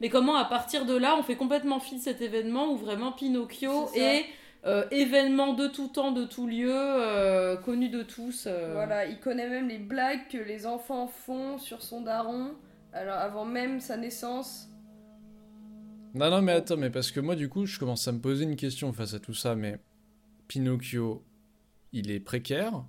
[0.00, 3.10] Mais comment à partir de là, on fait complètement fi de cet événement où vraiment
[3.10, 4.26] Pinocchio est
[4.64, 8.44] euh, événement de tout temps, de tout lieu, euh, connu de tous.
[8.46, 8.72] Euh.
[8.74, 12.54] Voilà, il connaît même les blagues que les enfants font sur son daron,
[12.92, 14.68] alors avant même sa naissance.
[16.14, 18.44] Non, non, mais attends, mais parce que moi, du coup, je commence à me poser
[18.44, 19.78] une question face à tout ça, mais
[20.46, 21.24] Pinocchio,
[21.92, 22.84] il est précaire.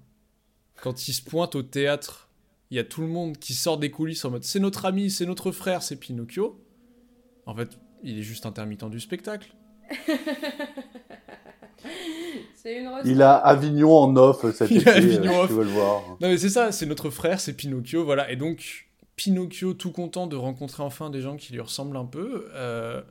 [0.82, 2.30] Quand il se pointe au théâtre,
[2.70, 5.10] il y a tout le monde qui sort des coulisses en mode c'est notre ami,
[5.10, 6.64] c'est notre frère, c'est Pinocchio.
[7.46, 9.56] En fait, il est juste intermittent du spectacle.
[13.06, 16.02] Il a Avignon en off cet été, euh, tu veux le voir.
[16.22, 18.32] Non mais c'est ça, c'est notre frère, c'est Pinocchio, voilà.
[18.32, 22.48] Et donc, Pinocchio tout content de rencontrer enfin des gens qui lui ressemblent un peu.
[22.54, 23.02] Euh...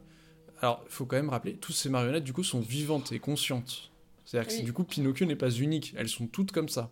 [0.63, 3.91] Alors, il faut quand même rappeler, toutes ces marionnettes, du coup, sont vivantes et conscientes.
[4.25, 6.91] C'est-à-dire que du coup, Pinocchio n'est pas unique, elles sont toutes comme ça.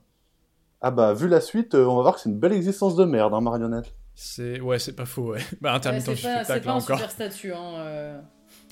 [0.82, 3.04] Ah bah, vu la suite, euh, on va voir que c'est une belle existence de
[3.04, 3.94] merde, hein, marionnette.
[4.14, 4.60] C'est...
[4.60, 5.40] Ouais, c'est pas faux, ouais.
[5.60, 7.74] Bah, intermittent spectacle, C'est pas un super statut, hein.
[7.76, 8.20] Euh.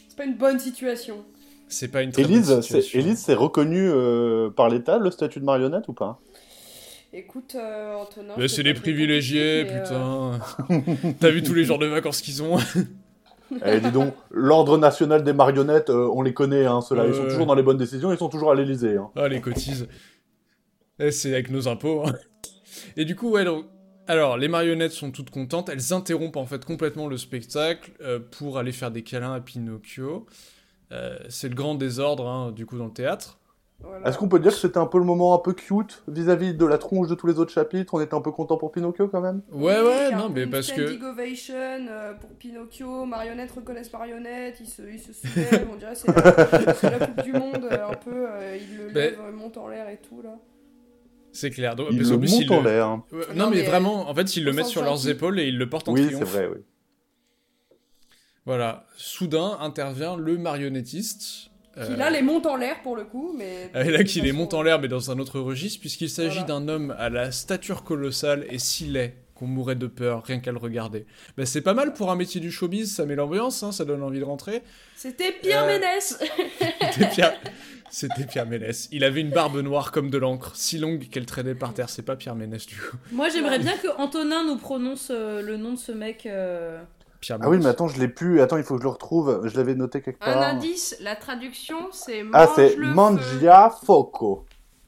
[0.09, 1.25] C'est pas une bonne situation.
[1.69, 5.93] C'est pas une très Élise, c'est reconnu euh, par l'État le statut de marionnette ou
[5.93, 6.21] pas?
[7.13, 8.35] Écoute, euh, Antonin.
[8.37, 10.39] Mais c'est les privilégiés, putain.
[11.21, 12.59] T'as vu tous les jours de vacances qu'ils ont?
[13.65, 17.07] Eh, dis donc, l'ordre national des marionnettes, euh, on les connaît, hein, ceux-là.
[17.07, 18.99] Ils sont toujours dans les bonnes décisions, ils sont toujours à l'Elysée.
[18.99, 19.09] Hein.
[19.17, 19.89] Ah, les cotises.
[20.99, 22.07] Eh, c'est avec nos impôts.
[22.07, 22.13] Hein.
[22.99, 23.47] Et du coup, ouais,
[24.07, 25.71] alors, les marionnettes sont toutes contentes.
[25.71, 27.93] Elles interrompent en fait complètement le spectacle
[28.33, 30.27] pour aller faire des câlins à Pinocchio.
[30.93, 33.39] Euh, c'est le grand désordre, hein, du coup, dans le théâtre.
[34.05, 36.67] Est-ce qu'on peut dire que c'était un peu le moment un peu cute vis-à-vis de
[36.67, 37.95] la tronche de tous les autres chapitres?
[37.95, 41.01] On était un peu content pour Pinocchio quand même Ouais, ouais, non, mais parce que.
[41.09, 46.09] ovation euh, pour Pinocchio, marionnettes reconnaissent marionnettes, ils se, ils se soulèvent, on dirait c'est
[46.09, 48.27] la, la, Coupe du Monde, euh, un peu,
[48.61, 50.37] il le lève, monte en l'air et tout là.
[51.31, 51.77] C'est clair.
[51.77, 52.87] Donc, il le monte en l'air.
[52.87, 53.05] Hein.
[53.37, 55.89] non, mais, vraiment, en fait, ils le mettent sur leurs épaules et ils le portent
[55.89, 56.15] en triomphe.
[56.15, 56.63] Oui, c'est vrai, oui.
[58.49, 61.51] Voilà, soudain intervient le marionnettiste.
[61.85, 63.71] Qui là les monte en l'air pour le coup, mais.
[63.87, 66.67] Et là qui les monte en l'air, mais dans un autre registre, puisqu'il s'agit d'un
[66.67, 70.57] homme à la stature colossale et si laid qu'on mourrait de peur rien qu'à le
[70.57, 71.05] regarder.
[71.37, 74.03] Ben, c'est pas mal pour un métier du showbiz, ça met l'ambiance, hein, ça donne
[74.03, 74.63] envie de rentrer.
[74.97, 75.79] C'était Pierre euh...
[75.79, 76.19] Ménès
[77.91, 78.47] C'était Pierre...
[78.47, 78.89] Ménès.
[78.93, 81.91] Il avait une barbe noire comme de l'encre, si longue qu'elle traînait par terre.
[81.91, 82.97] C'est pas Pierre Ménès du coup.
[83.13, 86.25] Moi j'aimerais bien que Antonin nous prononce euh, le nom de ce mec.
[86.25, 86.81] Euh,
[87.31, 88.41] ah oui, mais attends, je l'ai plus.
[88.41, 89.47] Attends, il faut que je le retrouve.
[89.47, 90.37] Je l'avais noté quelque part.
[90.37, 94.45] Un indice, la traduction, c'est Ah, c'est Mangiafoco.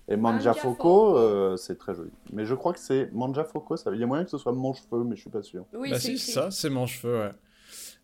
[0.09, 2.11] Et Mangiafoco, euh, c'est très joli.
[2.33, 3.77] Mais je crois que c'est Mangiafoco.
[3.77, 3.91] Ça...
[3.93, 5.65] Il y a moyen que ce soit mange-feu, mais je suis pas sûr.
[5.73, 7.33] Oui, bah c'est ça, c'est mange-feu, ouais.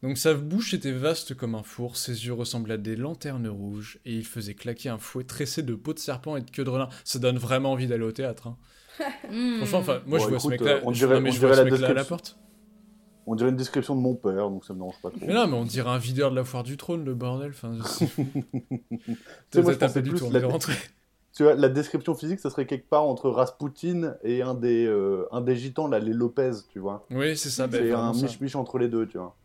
[0.03, 3.99] Donc sa bouche était vaste comme un four, ses yeux ressemblaient à des lanternes rouges,
[4.05, 6.71] et il faisait claquer un fouet tressé de peau de serpent et de queue de
[6.71, 6.91] renard.
[7.03, 8.49] Ça donne vraiment envie d'aller au théâtre.
[8.49, 8.57] Hein.
[9.65, 10.81] Franchement, moi je vois ce mec-là.
[10.85, 12.39] On dirait, on dirait la, à la porte.
[13.27, 15.19] On dirait une description de mon père, donc ça me dérange pas trop.
[15.27, 17.51] Mais non, mais on dirait un videur de la foire du trône, le bordel.
[17.51, 20.41] Enfin, sais, moi, je pensais plus la...
[21.37, 25.27] Tu vois, la description physique, ça serait quelque part entre Rasputin et un des, euh,
[25.33, 27.07] un des gitans, là, les Lopez, tu vois.
[27.11, 27.69] Oui, c'est ça.
[27.71, 29.37] C'est ben, un mich-mich entre les deux, tu vois.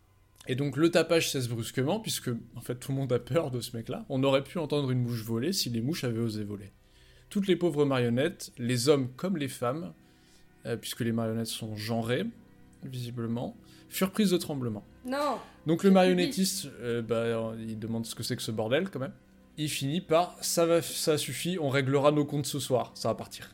[0.48, 3.60] Et donc le tapage cesse brusquement, puisque en fait tout le monde a peur de
[3.60, 4.04] ce mec-là.
[4.08, 6.72] On aurait pu entendre une mouche voler si les mouches avaient osé voler.
[7.28, 9.92] Toutes les pauvres marionnettes, les hommes comme les femmes,
[10.66, 12.24] euh, puisque les marionnettes sont genrées,
[12.82, 13.54] visiblement,
[13.92, 14.84] furent prises de tremblement.
[15.04, 19.00] Non Donc le marionnettiste, euh, bah, il demande ce que c'est que ce bordel quand
[19.00, 19.12] même.
[19.58, 22.92] Il finit par ça va, ça suffit, on réglera nos comptes ce soir.
[22.94, 23.50] Ça va partir.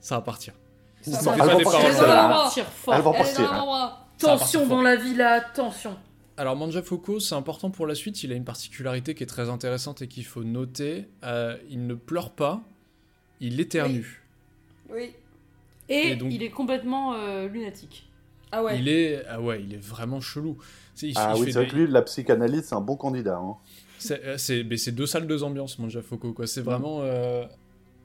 [0.00, 0.54] Ça va partir.
[1.02, 2.66] Ça va partir.
[2.88, 4.06] Elle va partir.
[4.18, 5.96] Tension dans la villa, tension.
[6.38, 10.02] Alors Manjafoko, c'est important pour la suite, il a une particularité qui est très intéressante
[10.02, 11.08] et qu'il faut noter.
[11.24, 12.62] Euh, il ne pleure pas,
[13.40, 14.22] il éternue.
[14.90, 15.12] Oui.
[15.88, 18.05] Et, il est complètement euh, lunatique.
[18.52, 18.78] Ah ouais.
[18.78, 20.56] Il est, ah ouais, il est vraiment chelou.
[21.16, 23.36] ah oui, c'est vrai que lui, la psychanalyse, c'est un bon candidat.
[23.36, 23.56] Hein.
[24.10, 26.32] Euh, c'est deux salles, deux ambiances, Manjafoko.
[26.32, 26.46] Quoi.
[26.46, 27.02] C'est vraiment,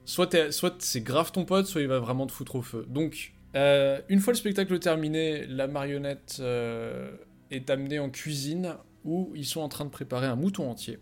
[0.04, 2.84] soit, soit c'est grave ton pote, soit il va vraiment te foutre au feu.
[2.88, 6.42] Donc, une fois le spectacle terminé, la marionnette
[7.50, 8.74] est amené en cuisine
[9.04, 10.98] où ils sont en train de préparer un mouton entier.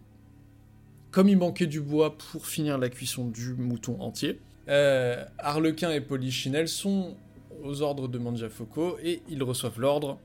[1.11, 6.01] Comme il manquait du bois pour finir la cuisson du mouton entier, euh, Harlequin et
[6.01, 7.17] Polichinelle sont
[7.63, 10.19] aux ordres de Mangiafoco et ils reçoivent l'ordre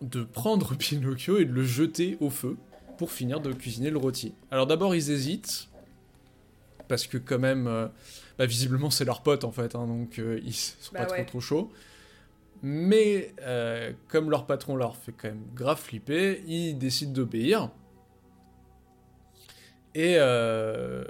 [0.00, 2.56] de prendre Pinocchio et de le jeter au feu
[2.98, 4.34] pour finir de cuisiner le rôti.
[4.50, 5.68] Alors d'abord ils hésitent
[6.88, 7.88] parce que quand même, euh,
[8.38, 11.24] bah, visiblement c'est leur pote en fait, hein, donc euh, ils sont bah pas trop
[11.24, 11.72] trop chauds.
[12.62, 17.70] Mais euh, comme leur patron leur fait quand même grave flipper, ils décident d'obéir.
[19.94, 21.04] Et, euh...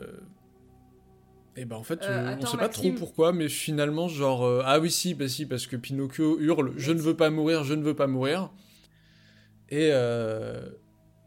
[1.57, 4.79] et ben en fait, euh, on sait pas trop pourquoi, mais finalement, genre, euh, ah
[4.79, 7.83] oui, si, bah si, parce que Pinocchio hurle Je ne veux pas mourir, je ne
[7.83, 8.51] veux pas mourir.
[9.71, 9.91] Et,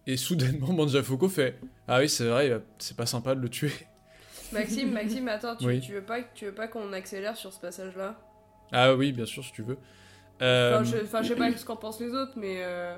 [0.08, 3.74] et soudainement, Mangiafoco fait Ah oui, c'est vrai, c'est pas sympa de le tuer.
[4.52, 8.20] Maxime, Maxime, attends, tu, tu veux pas, tu veux pas qu'on accélère sur ce passage-là?
[8.72, 9.78] Ah oui, bien sûr, si tu veux.
[10.42, 12.58] Euh, enfin, je, sais pas ce qu'en pensent les autres, mais.
[12.60, 12.96] Euh...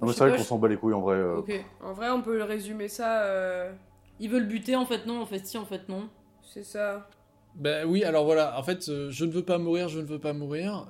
[0.00, 1.16] Non, mais c'est vrai qu'on s'en bat les couilles en vrai.
[1.16, 1.38] Euh.
[1.38, 3.22] Ok, en vrai, on peut résumer ça.
[3.24, 3.72] Euh,
[4.20, 6.08] Ils veulent buter, en fait, non, en fait, si, en fait, non.
[6.46, 7.08] C'est ça.
[7.56, 10.32] Ben oui, alors voilà, en fait, je ne veux pas mourir, je ne veux pas
[10.32, 10.86] mourir.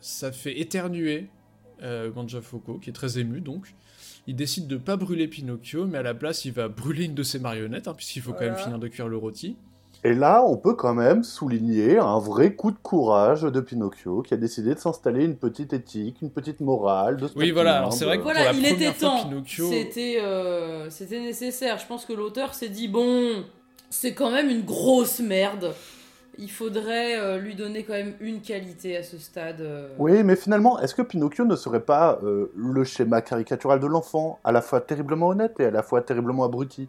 [0.00, 1.28] ça fait éternuer
[1.82, 3.74] Manja Foucault, qui est très ému donc.
[4.26, 7.22] Il décide de pas brûler Pinocchio, mais à la place, il va brûler une de
[7.22, 9.56] ses marionnettes, hein, puisqu'il faut quand même finir de cuire le rôti.
[10.02, 14.34] Et là, on peut quand même souligner un vrai coup de courage de Pinocchio qui
[14.34, 17.16] a décidé de s'installer une petite éthique, une petite morale.
[17.16, 19.24] De oui, voilà, c'est vrai que voilà, il était temps.
[19.24, 19.66] Pinocchio...
[19.70, 21.78] C'était, euh, c'était nécessaire.
[21.78, 23.44] Je pense que l'auteur s'est dit bon,
[23.94, 25.74] c'est quand même une grosse merde.
[26.36, 29.60] Il faudrait euh, lui donner quand même une qualité à ce stade.
[29.60, 29.88] Euh.
[29.98, 34.52] Oui, mais finalement, est-ce que Pinocchio ne serait pas le schéma caricatural de l'enfant, à
[34.52, 36.88] la fois terriblement honnête et à la fois terriblement abruti?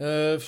[0.00, 0.38] Euh,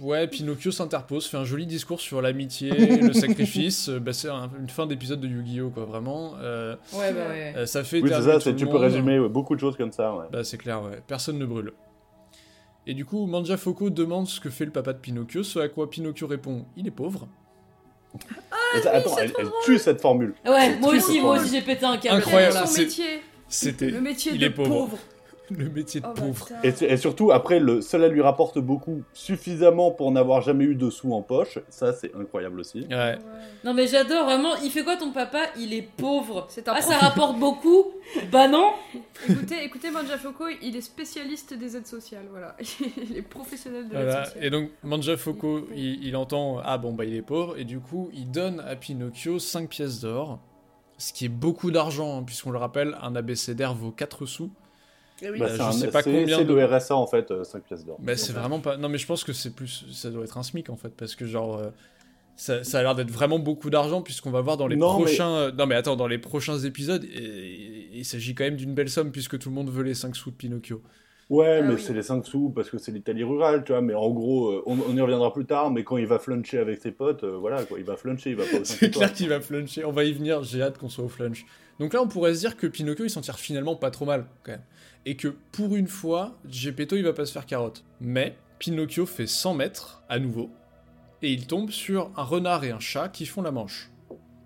[0.00, 3.88] Ouais, Pinocchio s'interpose, fait un joli discours sur l'amitié, le sacrifice.
[3.88, 5.70] Euh, bah, c'est une fin d'épisode de Yu-Gi-Oh!
[5.70, 6.34] quoi, vraiment.
[6.42, 7.54] Euh, ouais, bah ouais.
[7.56, 8.00] Euh, ça fait.
[8.00, 10.24] Oui, c'est ça, tu peux résumer beaucoup de choses comme ça, ouais.
[10.32, 11.00] Bah, c'est clair, ouais.
[11.06, 11.72] Personne ne brûle.
[12.86, 15.68] Et du coup, Manja Foko demande ce que fait le papa de Pinocchio, ce à
[15.68, 17.28] quoi Pinocchio répond il est pauvre.
[18.52, 19.32] Ah, Attends, elle,
[19.64, 20.34] tue cette formule.
[20.44, 22.18] Ouais, moi aussi, moi aussi j'ai pété un câble.
[22.18, 22.58] Incroyable,
[23.48, 23.90] C'était.
[23.90, 24.98] Le métier il de est pauvre.
[25.50, 26.48] le métier de oh, pauvre.
[26.62, 31.12] Et, surtout, après, le, cela lui rapporte beaucoup, suffisamment pour n'avoir jamais eu de sous
[31.12, 31.58] en poche.
[31.68, 32.86] Ça, c'est incroyable aussi.
[32.90, 33.18] Ouais.
[33.64, 34.54] Non, mais j'adore vraiment.
[34.62, 35.40] Il fait quoi ton papa?
[35.58, 36.46] Il est pauvre.
[36.48, 37.92] C'est ah, ça rapporte beaucoup?
[38.30, 38.72] Bah non
[39.28, 42.26] Écoutez, écoutez Manjafoko, il est spécialiste des aides sociales.
[42.30, 42.56] Voilà.
[43.10, 44.44] il est professionnel de l'aide sociale.
[44.44, 47.58] Et donc, Manjafoko, il, il entend Ah bon, bah il est pauvre.
[47.58, 50.40] Et du coup, il donne à Pinocchio 5 pièces d'or.
[50.96, 54.50] Ce qui est beaucoup d'argent, hein, puisqu'on le rappelle, un abécédaire vaut 4 sous.
[55.22, 56.54] Eh bah, je sais pas combien c'est de...
[56.54, 57.98] le RSA en fait, 5 euh, pièces d'or.
[58.00, 58.76] Bah, c'est vraiment pas.
[58.76, 59.86] Non, mais je pense que c'est plus.
[59.92, 61.58] Ça doit être un SMIC en fait, parce que genre.
[61.58, 61.70] Euh,
[62.36, 65.30] ça, ça, a l'air d'être vraiment beaucoup d'argent puisqu'on va voir dans les prochains.
[65.36, 69.12] Euh, non mais attends, dans les prochains épides, il s'agit quand même d'une belle somme
[69.12, 70.82] puisque tout le monde veut les 5 sous de Pinocchio.
[71.30, 73.80] Ouais, ah mais c'est les 5 sous parce que c'est l'Italie rurale, tu vois.
[73.80, 75.70] Mais en gros, on, y reviendra plus tard.
[75.70, 78.44] Mais quand il va fluncher avec ses potes, voilà, quoi, il va fluncher, il va
[78.44, 79.84] pas C'est clair qu'il va fluncher.
[79.84, 80.42] On va y venir.
[80.42, 81.46] J'ai hâte qu'on soit au flunch.
[81.80, 84.26] Donc là, on pourrait se dire que Pinocchio il s'en tire finalement pas trop mal
[84.44, 84.62] quand même
[85.06, 87.84] et que pour une fois, Gepetto il va pas se faire carotte.
[88.00, 90.50] Mais Pinocchio fait 100 mètres à nouveau
[91.22, 93.90] et il tombe sur un renard et un chat qui font la manche.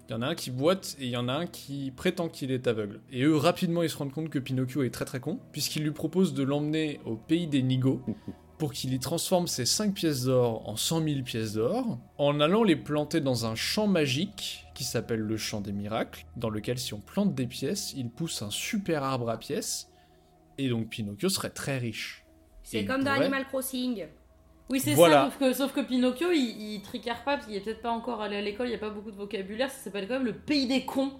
[0.09, 2.31] Il y en a un qui boite et il y en a un qui prétend
[2.31, 3.03] qu'il est aveugle.
[3.13, 5.91] Et eux, rapidement, ils se rendent compte que Pinocchio est très très con, puisqu'il lui
[5.91, 8.01] propose de l'emmener au pays des Nigauds
[8.57, 12.65] pour qu'il y transforme ses 5 pièces d'or en 100 000 pièces d'or, en allant
[12.65, 16.95] les planter dans un champ magique qui s'appelle le champ des miracles, dans lequel si
[16.95, 19.91] on plante des pièces, il pousse un super arbre à pièces,
[20.57, 22.25] et donc Pinocchio serait très riche.
[22.63, 24.07] C'est comme dans Animal Crossing.
[24.71, 27.61] Oui, c'est ça, sauf que, sauf que Pinocchio, il, il tricard pas, parce qu'il est
[27.61, 30.07] peut-être pas encore allé à l'école, il n'y a pas beaucoup de vocabulaire, ça s'appelle
[30.07, 31.13] quand même le pays des cons.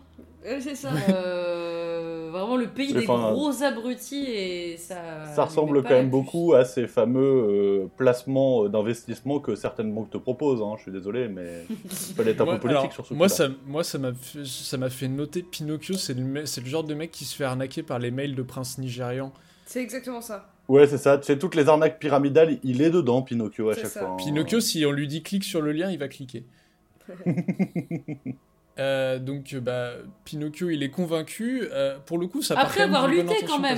[0.47, 0.91] Euh, c'est ça.
[1.09, 5.25] Euh, vraiment le pays des gros abrutis et ça.
[5.35, 10.19] Ça ressemble quand même beaucoup à ces fameux euh, placements d'investissement que certaines banques te
[10.19, 10.63] proposent.
[10.63, 10.75] Hein.
[10.77, 13.83] Je suis désolé, mais il fallait être un peu politique sur ce moi, ça, moi,
[13.83, 17.25] ça m'a fait, ça m'a fait noter Pinocchio, c'est le, le genre de mec qui
[17.25, 19.33] se fait arnaquer par les mails de princes nigérians.
[19.67, 20.51] C'est exactement ça.
[20.69, 21.17] Ouais, c'est ça.
[21.19, 24.11] Tu sais, toutes les arnaques pyramidales, il est dedans, Pinocchio, à chaque fois.
[24.11, 24.17] Hein.
[24.17, 26.45] Pinocchio, si on lui dit clique sur le lien, il va cliquer.
[28.79, 31.69] Euh, donc, bah, Pinocchio, il est convaincu.
[31.73, 33.77] Euh, pour le coup, ça Après avoir lutté quand même.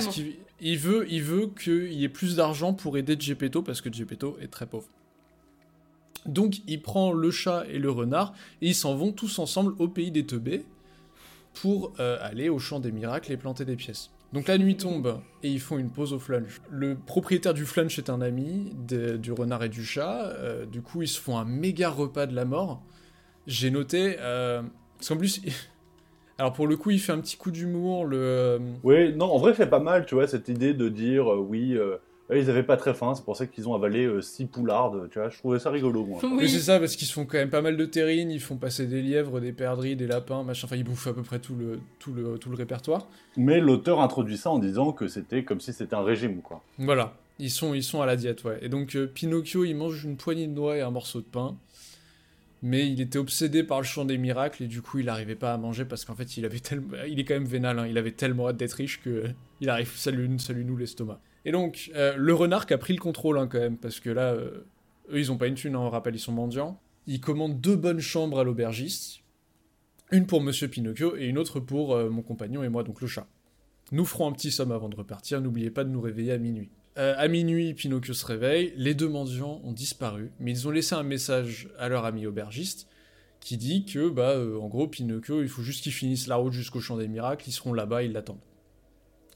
[0.59, 4.37] il, veut, il veut qu'il y ait plus d'argent pour aider Geppetto parce que Geppetto
[4.39, 4.87] est très pauvre.
[6.27, 9.87] Donc, il prend le chat et le renard et ils s'en vont tous ensemble au
[9.87, 10.65] pays des teubés
[11.55, 14.11] pour euh, aller au champ des miracles et planter des pièces.
[14.33, 16.61] Donc la nuit tombe et ils font une pause au flunch.
[16.69, 20.27] Le propriétaire du flunch est un ami du renard et du chat.
[20.27, 22.81] Euh, du coup, ils se font un méga repas de la mort.
[23.45, 24.61] J'ai noté euh,
[24.97, 25.41] parce qu'en plus,
[26.37, 28.05] alors pour le coup, il fait un petit coup d'humour.
[28.05, 31.27] Le euh, oui, non, en vrai, c'est pas mal, tu vois, cette idée de dire
[31.27, 31.77] oui
[32.39, 35.19] ils avaient pas très faim, c'est pour ça qu'ils ont avalé 6 euh, poulardes, tu
[35.19, 36.19] vois, je trouvais ça rigolo, moi.
[36.23, 38.57] Oui, c'est ça, parce qu'ils se font quand même pas mal de terrines, ils font
[38.57, 41.55] passer des lièvres, des perdrix, des lapins, machin, enfin, ils bouffent à peu près tout
[41.55, 43.07] le, tout le, tout le répertoire.
[43.37, 46.63] Mais l'auteur introduit ça en disant que c'était comme si c'était un régime, quoi.
[46.77, 48.59] Voilà, ils sont, ils sont à la diète, ouais.
[48.61, 51.57] Et donc, euh, Pinocchio, il mange une poignée de noix et un morceau de pain.
[52.63, 55.51] Mais il était obsédé par le chant des miracles et du coup il n'arrivait pas
[55.51, 57.87] à manger parce qu'en fait il avait tellement, il est quand même vénal, hein.
[57.87, 59.23] il avait tellement hâte d'être riche que
[59.61, 61.19] il arrive, salut, salut nous l'estomac.
[61.45, 64.09] Et donc, euh, le renard qui a pris le contrôle hein, quand même, parce que
[64.09, 64.65] là, euh,
[65.11, 66.79] eux, ils ont pas une thune, hein, on rappelle, ils sont mendiants.
[67.07, 69.21] Ils commandent deux bonnes chambres à l'aubergiste,
[70.11, 73.07] une pour Monsieur Pinocchio et une autre pour euh, mon compagnon et moi, donc le
[73.07, 73.27] chat.
[73.91, 76.69] Nous ferons un petit somme avant de repartir, n'oubliez pas de nous réveiller à minuit.
[76.95, 81.03] à minuit, Pinocchio se réveille, les deux mendiants ont disparu, mais ils ont laissé un
[81.03, 82.87] message à leur ami aubergiste
[83.41, 86.79] qui dit que, bah, en gros, Pinocchio, il faut juste qu'ils finissent la route jusqu'au
[86.79, 88.39] champ des miracles, ils seront là-bas, ils l'attendent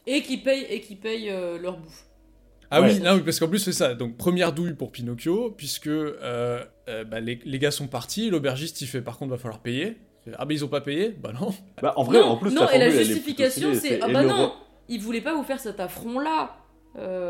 [0.08, 2.06] et qui payent, et qui payent euh, leur bouffe.
[2.72, 3.94] Ah oui, non, parce qu'en plus c'est ça.
[3.94, 8.82] Donc première douille pour Pinocchio, puisque euh, euh, bah, les, les, gars sont partis, l'aubergiste
[8.82, 9.98] il fait par contre va falloir payer.
[10.38, 11.16] Ah bah ils ont pas payé?
[11.22, 11.54] Bah non.
[11.82, 14.54] Bah en vrai, en plus non et la justification c'est ah bah non,
[14.90, 16.58] ils voulaient pas vous faire cet affront là.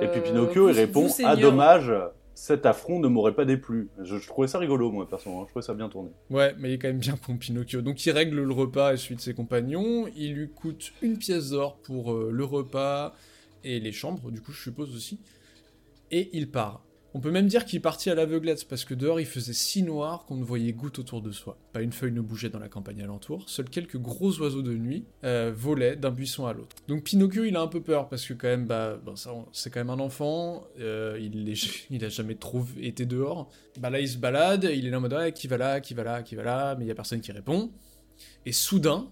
[0.01, 1.91] et puis Pinocchio il répond ah dommage,
[2.35, 3.89] cet affront ne m'aurait pas déplu.
[4.03, 5.45] Je, trouvais ça rigolo, moi, personnellement.
[5.45, 6.11] Je trouvais ça bien tourné.
[6.29, 7.81] Ouais, mais il est quand même bien con, Pinocchio.
[7.81, 10.07] Donc il règle le repas et celui de ses compagnons.
[10.15, 13.15] Il lui coûte une pièce d'or pour euh, le repas
[13.63, 15.19] et les chambres, du coup, je suppose aussi.
[16.11, 16.84] Et il part.
[17.15, 20.25] On peut même dire qu'il partit à l'aveuglette, parce que dehors il faisait si noir
[20.25, 21.57] qu'on ne voyait goutte autour de soi.
[21.71, 25.05] Pas une feuille ne bougeait dans la campagne alentour, seuls quelques gros oiseaux de nuit
[25.23, 26.75] euh, volaient d'un buisson à l'autre.
[26.89, 28.99] Donc Pinocchio il a un peu peur, parce que quand même, bah,
[29.53, 33.49] c'est quand même un enfant, euh, il, est, il a jamais trop été dehors.
[33.79, 36.03] Bah là il se balade, il est là en mode qui va là, qui va
[36.03, 37.71] là, qui va là, mais il y a personne qui répond.
[38.45, 39.07] Et soudain,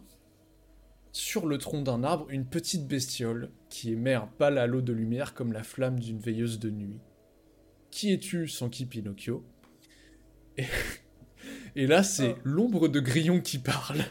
[1.13, 5.33] sur le tronc d'un arbre, une petite bestiole qui émet un pâle halo de lumière
[5.33, 6.99] comme la flamme d'une veilleuse de nuit.
[7.93, 9.45] Qui es-tu sans qui Pinocchio
[11.75, 11.85] et...
[11.85, 12.41] là, c'est oh.
[12.43, 14.01] l'ombre de Grillon qui parle.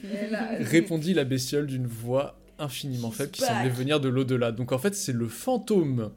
[0.60, 4.52] Répondit la bestiole d'une voix infiniment faible qui semblait venir de l'au-delà.
[4.52, 6.12] Donc en fait, c'est le fantôme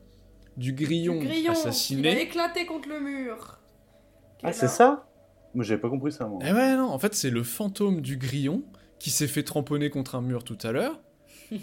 [0.56, 1.20] du grillon,
[1.50, 2.12] assassiné.
[2.12, 3.60] Il a éclaté contre le mur.
[4.44, 5.10] Ah, c'est ça
[5.56, 6.40] Moi, j'avais pas compris ça, moi.
[6.46, 8.64] Eh ouais, non, en fait, c'est le fantôme du grillon
[9.00, 11.02] qui s'est fait tramponner contre un mur tout à l'heure,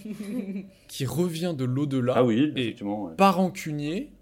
[0.88, 2.14] qui revient de l'au-delà.
[2.16, 2.74] Ah oui, et
[3.16, 4.12] par rancunier,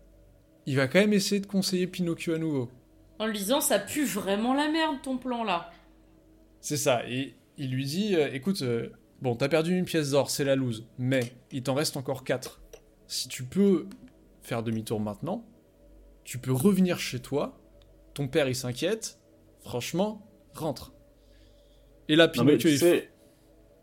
[0.67, 2.71] il va quand même essayer de conseiller Pinocchio à nouveau.
[3.19, 5.71] En lui disant, ça pue vraiment la merde ton plan là.
[6.61, 8.89] C'est ça, et il lui dit, euh, écoute, euh,
[9.21, 12.61] bon, t'as perdu une pièce d'or, c'est la loose, mais il t'en reste encore quatre.
[13.07, 13.87] Si tu peux
[14.43, 15.45] faire demi-tour maintenant,
[16.25, 17.59] tu peux revenir chez toi,
[18.15, 19.21] ton père il s'inquiète,
[19.61, 20.93] franchement, rentre.
[22.09, 23.09] Et là, Pinocchio, il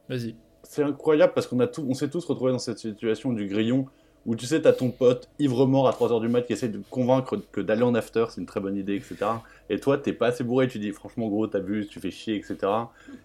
[0.10, 0.36] Vas-y.
[0.64, 3.88] C'est incroyable parce qu'on a tout, on s'est tous retrouvés dans cette situation du grillon
[4.26, 6.82] où tu sais, t'as ton pote ivre mort à 3h du mat qui essaie de
[6.90, 9.18] convaincre que d'aller en after c'est une très bonne idée, etc.
[9.70, 12.58] Et toi, t'es pas assez bourré, tu dis franchement gros, t'abuses, tu fais chier, etc.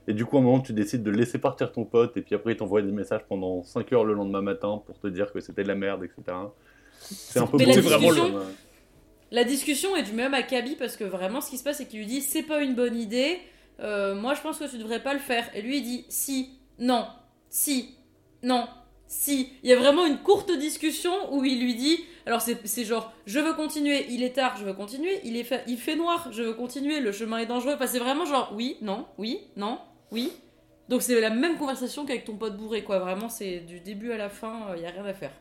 [0.09, 2.35] Et du coup, à un moment, tu décides de laisser partir ton pote et puis
[2.35, 5.41] après, il t'envoie des messages pendant 5 heures le lendemain matin pour te dire que
[5.41, 6.37] c'était de la merde, etc.
[6.99, 8.41] C'est un peu Mais la discussion,
[9.31, 11.99] la discussion est du même acabit parce que vraiment, ce qui se passe, c'est qu'il
[11.99, 13.39] lui dit c'est pas une bonne idée,
[13.81, 15.45] euh, moi je pense que tu devrais pas le faire.
[15.55, 17.07] Et lui, il dit si, non,
[17.51, 17.97] si,
[18.43, 18.67] non,
[19.09, 23.13] si, il y a vraiment une courte discussion où il lui dit Alors c'est genre,
[23.25, 26.29] je veux continuer, il est tard, je veux continuer, il, est fait, il fait noir,
[26.33, 27.75] je veux continuer, le chemin est dangereux.
[27.75, 29.79] Enfin, c'est vraiment genre, oui, non, oui, non,
[30.11, 30.33] oui.
[30.89, 32.99] Donc c'est la même conversation qu'avec ton pote bourré, quoi.
[32.99, 35.33] Vraiment, c'est du début à la fin, il euh, y a rien à faire.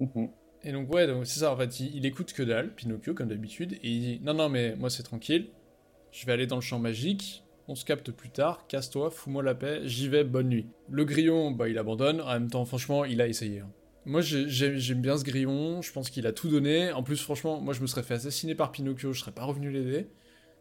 [0.00, 0.30] Mhm.
[0.64, 3.28] Et donc, ouais, donc c'est ça, en fait, il, il, écoute que dalle, Pinocchio, comme
[3.28, 5.48] d'habitude, et il dit Non, non, mais moi c'est tranquille,
[6.12, 9.54] je vais aller dans le champ magique, on se capte plus tard, casse-toi, fous-moi la
[9.54, 10.66] paix, j'y vais, bonne nuit.
[10.90, 13.60] Le grillon, bah, il abandonne, en même temps, franchement, il a essayé.
[13.60, 13.70] Hein.
[14.06, 16.92] Moi, j'aime bien ce grillon, je pense qu'il a tout donné.
[16.92, 19.70] En plus, franchement, moi, je me serais fait assassiner par Pinocchio, je serais pas revenu
[19.70, 20.08] l'aider.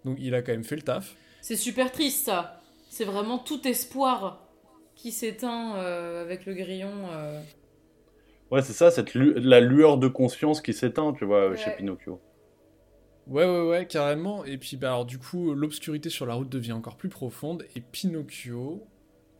[0.04, 1.16] Donc, il a quand même fait le taf.
[1.42, 2.62] C'est super triste, ça.
[2.90, 4.46] C'est vraiment tout espoir
[4.96, 6.92] qui s'éteint euh, avec le grillon.
[7.10, 7.40] Euh.
[8.52, 12.20] Ouais, c'est ça, cette la lueur de conscience qui s'éteint, tu vois, chez Pinocchio.
[13.30, 14.46] Ouais, ouais, ouais, carrément.
[14.46, 17.82] Et puis, bah, alors, du coup, l'obscurité sur la route devient encore plus profonde et
[17.82, 18.86] Pinocchio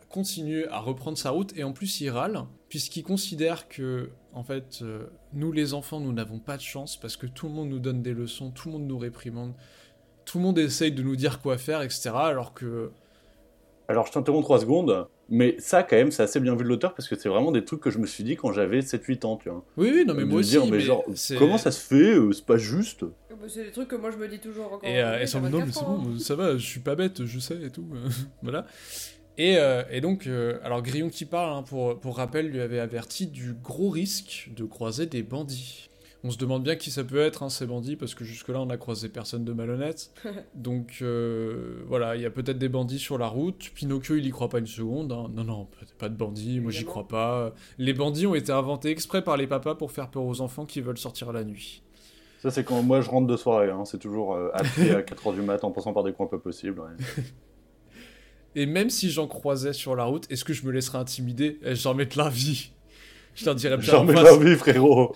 [0.10, 4.80] continue à reprendre sa route et en plus, il râle puisqu'il considère que, en fait,
[4.82, 7.80] euh, nous les enfants, nous n'avons pas de chance parce que tout le monde nous
[7.80, 9.54] donne des leçons, tout le monde nous réprimande,
[10.26, 12.12] tout le monde essaye de nous dire quoi faire, etc.
[12.14, 12.92] Alors que.
[13.88, 15.08] Alors, je t'interromps trois secondes.
[15.30, 17.66] Mais ça, quand même, c'est assez bien vu de l'auteur parce que c'est vraiment des
[17.66, 19.64] trucs que je me suis dit quand j'avais 7-8 ans, tu vois.
[19.76, 20.52] Oui, oui, non, mais moi aussi.
[20.52, 21.04] Dire, mais, genre,
[21.38, 23.04] comment ça se fait euh, C'est pas juste?
[23.04, 24.90] Bah, c'est des trucs que moi je me dis toujours encore.
[24.90, 27.40] Et, euh, et ça, non, mais c'est bon, ça va, je suis pas bête, je
[27.40, 27.86] sais et tout.
[28.42, 28.66] voilà.
[29.38, 30.28] Et, euh, et, donc,
[30.64, 34.64] alors Grillon qui parle, hein, pour, pour rappel, lui avait averti du gros risque de
[34.64, 35.90] croiser des bandits.
[36.28, 38.70] On se demande bien qui ça peut être, hein, ces bandits, parce que jusque-là, on
[38.70, 40.12] a croisé personne de malhonnête.
[40.56, 43.72] Donc, euh, voilà, il y a peut-être des bandits sur la route.
[43.74, 45.14] Pinocchio, il y croit pas une seconde.
[45.14, 45.32] Hein.
[45.34, 45.68] Non, non,
[45.98, 47.54] pas de bandits, moi j'y crois pas.
[47.78, 50.82] Les bandits ont été inventés exprès par les papas pour faire peur aux enfants qui
[50.82, 51.82] veulent sortir la nuit.
[52.42, 53.70] Ça, c'est quand moi je rentre de soirée.
[53.70, 53.86] Hein.
[53.86, 56.82] C'est toujours euh, à 4h du matin en passant par des coins pas possibles.
[58.56, 61.58] Et même si j'en croisais sur la route, est-ce que je me laisserais intimider?
[61.64, 62.72] J'en mets de la vie.
[63.34, 63.78] Je leur dirais.
[63.80, 65.16] J'en mets de la vie, frérot.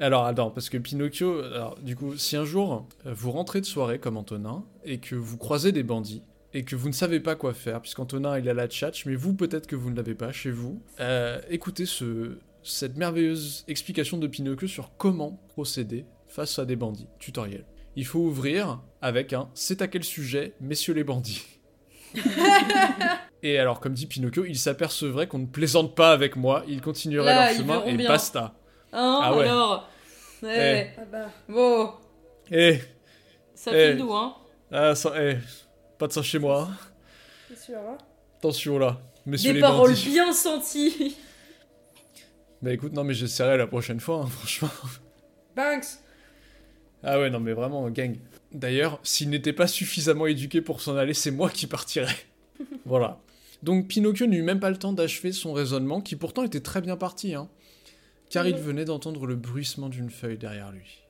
[0.00, 3.66] Alors, attends, parce que Pinocchio, alors, du coup, si un jour euh, vous rentrez de
[3.66, 6.22] soirée comme Antonin et que vous croisez des bandits
[6.54, 9.34] et que vous ne savez pas quoi faire, puisqu'Antonin il a la tchatch, mais vous
[9.34, 14.26] peut-être que vous ne l'avez pas chez vous, euh, écoutez ce, cette merveilleuse explication de
[14.26, 17.08] Pinocchio sur comment procéder face à des bandits.
[17.18, 17.64] Tutoriel.
[17.96, 21.44] Il faut ouvrir avec un C'est à quel sujet, messieurs les bandits?
[23.42, 27.34] Et alors, comme dit Pinocchio, il s'apercevrait qu'on ne plaisante pas avec moi, il continuerait
[27.34, 28.54] leur chemin et basta.
[28.92, 29.44] Hein, ah ouais.
[29.44, 29.88] alors
[30.44, 30.86] eh.
[30.96, 31.30] Ah bah.
[31.48, 31.92] Bon.
[32.50, 32.78] Eh.
[33.54, 34.34] Ça fait d'où, hein
[34.70, 35.38] Ah, ça, eh.
[35.98, 36.68] Pas de ça chez moi.
[37.48, 37.98] C'est sûr, hein
[38.38, 40.10] Attention là, messieurs Des les paroles bandits.
[40.10, 41.16] bien senties.
[42.60, 44.68] Bah écoute, non mais j'essaierai la prochaine fois, hein, franchement.
[45.54, 45.86] Banks
[47.04, 48.16] Ah ouais, non mais vraiment, gang.
[48.50, 52.16] D'ailleurs, s'il n'était pas suffisamment éduqué pour s'en aller, c'est moi qui partirais.
[52.84, 53.20] voilà.
[53.62, 56.96] Donc Pinocchio n'eut même pas le temps d'achever son raisonnement, qui pourtant était très bien
[56.96, 57.48] parti, hein
[58.30, 61.04] car il venait d'entendre le bruissement d'une feuille derrière lui.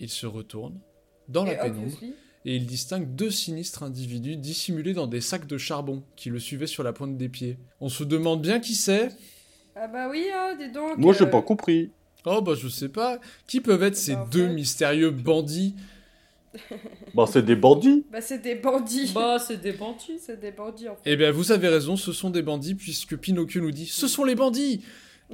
[0.00, 0.80] Il se retourne,
[1.28, 1.98] dans la pénombre,
[2.44, 6.66] et il distingue deux sinistres individus dissimulés dans des sacs de charbon qui le suivaient
[6.66, 7.58] sur la pointe des pieds.
[7.80, 9.10] On se demande bien qui c'est
[9.76, 11.92] Ah bah oui, hein, dis donc Moi j'ai euh, pas compris
[12.24, 13.20] Oh bah je sais pas.
[13.46, 15.74] Qui peuvent être ces bah, deux mystérieux bandits?
[17.14, 20.88] Bah c'est des bandits Bah c'est des bandits Bah c'est des bandits C'est des bandits
[20.88, 21.02] en fait.
[21.06, 24.24] Eh bien vous avez raison, ce sont des bandits puisque Pinocchio nous dit «Ce sont
[24.24, 24.84] les bandits!»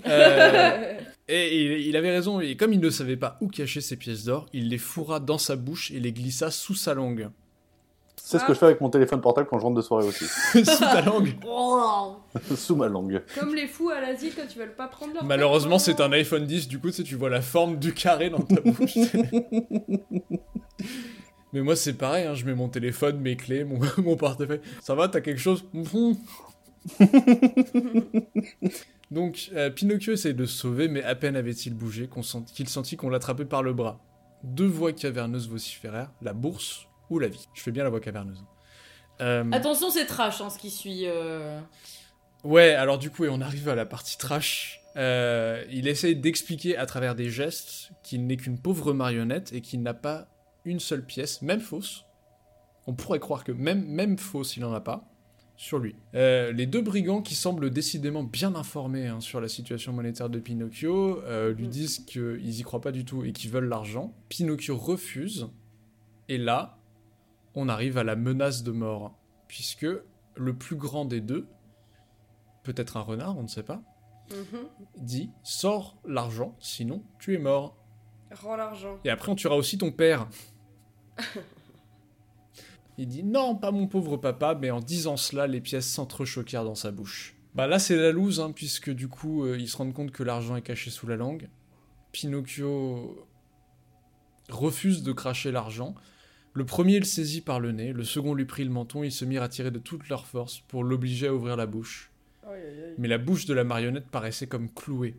[0.06, 4.24] Euh, et il, avait raison, et comme il ne savait pas où cacher ses pièces
[4.24, 7.30] d'or, il les fourra dans sa bouche et les glissa sous sa langue.
[8.16, 10.24] C'est ce que je fais avec mon téléphone portable quand je rentre de soirée aussi.
[10.52, 11.34] sous ta langue
[12.56, 13.22] Sous ma langue.
[13.38, 16.44] Comme les fous à l'Asie quand tu veux pas prendre leur Malheureusement, c'est un iPhone
[16.44, 18.98] 10, du coup, tu, tu vois la forme du carré dans ta bouche.
[21.54, 24.60] Mais moi, c'est pareil, hein, je mets mon téléphone, mes clés, mon, mon portefeuille.
[24.82, 25.64] Ça va, t'as quelque chose?
[29.10, 32.08] Donc, euh, Pinocchio essaye de se sauver, mais à peine avait-il bougé
[32.54, 34.00] qu'il sentit qu'on l'attrapait par le bras.
[34.44, 37.48] Deux voix caverneuses vociférèrent, la bourse ou la vie.
[37.54, 38.44] Je fais bien la voix caverneuse.
[39.20, 41.04] Euh, Attention, c'est trash hein, ce qui suit.
[41.06, 41.58] Euh.
[42.44, 44.80] Ouais, alors du coup, et on arrive à la partie trash.
[44.94, 49.94] il essaye d'expliquer à travers des gestes qu'il n'est qu'une pauvre marionnette et qu'il n'a
[49.94, 50.28] pas
[50.64, 52.04] une seule pièce, même fausse.
[52.86, 55.04] On pourrait croire que même, même fausse, il n'en a pas
[55.58, 55.96] sur lui.
[56.14, 60.38] Euh, les deux brigands qui semblent décidément bien informés hein, sur la situation monétaire de
[60.38, 61.70] Pinocchio euh, lui mm.
[61.70, 64.14] disent qu'ils y croient pas du tout et qu'ils veulent l'argent.
[64.28, 65.50] Pinocchio refuse.
[66.28, 66.78] Et là,
[67.56, 69.18] on arrive à la menace de mort.
[69.48, 69.86] Puisque
[70.36, 71.48] le plus grand des deux,
[72.62, 73.82] peut-être un renard, on ne sait pas,
[74.30, 74.66] mm-hmm.
[74.98, 77.76] dit Sors l'argent, sinon tu es mort.
[78.30, 79.00] Rends l'argent.
[79.04, 80.28] Et après, on tuera aussi ton père.
[82.98, 86.74] Il dit non, pas mon pauvre papa, mais en disant cela, les pièces s'entrechoquèrent dans
[86.74, 87.36] sa bouche.
[87.54, 90.24] Bah là, c'est la loose, hein, puisque du coup, euh, ils se rendent compte que
[90.24, 91.48] l'argent est caché sous la langue.
[92.10, 93.24] Pinocchio
[94.48, 95.94] refuse de cracher l'argent.
[96.54, 99.24] Le premier le saisit par le nez, le second lui prit le menton, ils se
[99.24, 102.10] mirent à tirer de toute leur force pour l'obliger à ouvrir la bouche.
[102.96, 105.14] Mais la bouche de la marionnette paraissait comme clouée.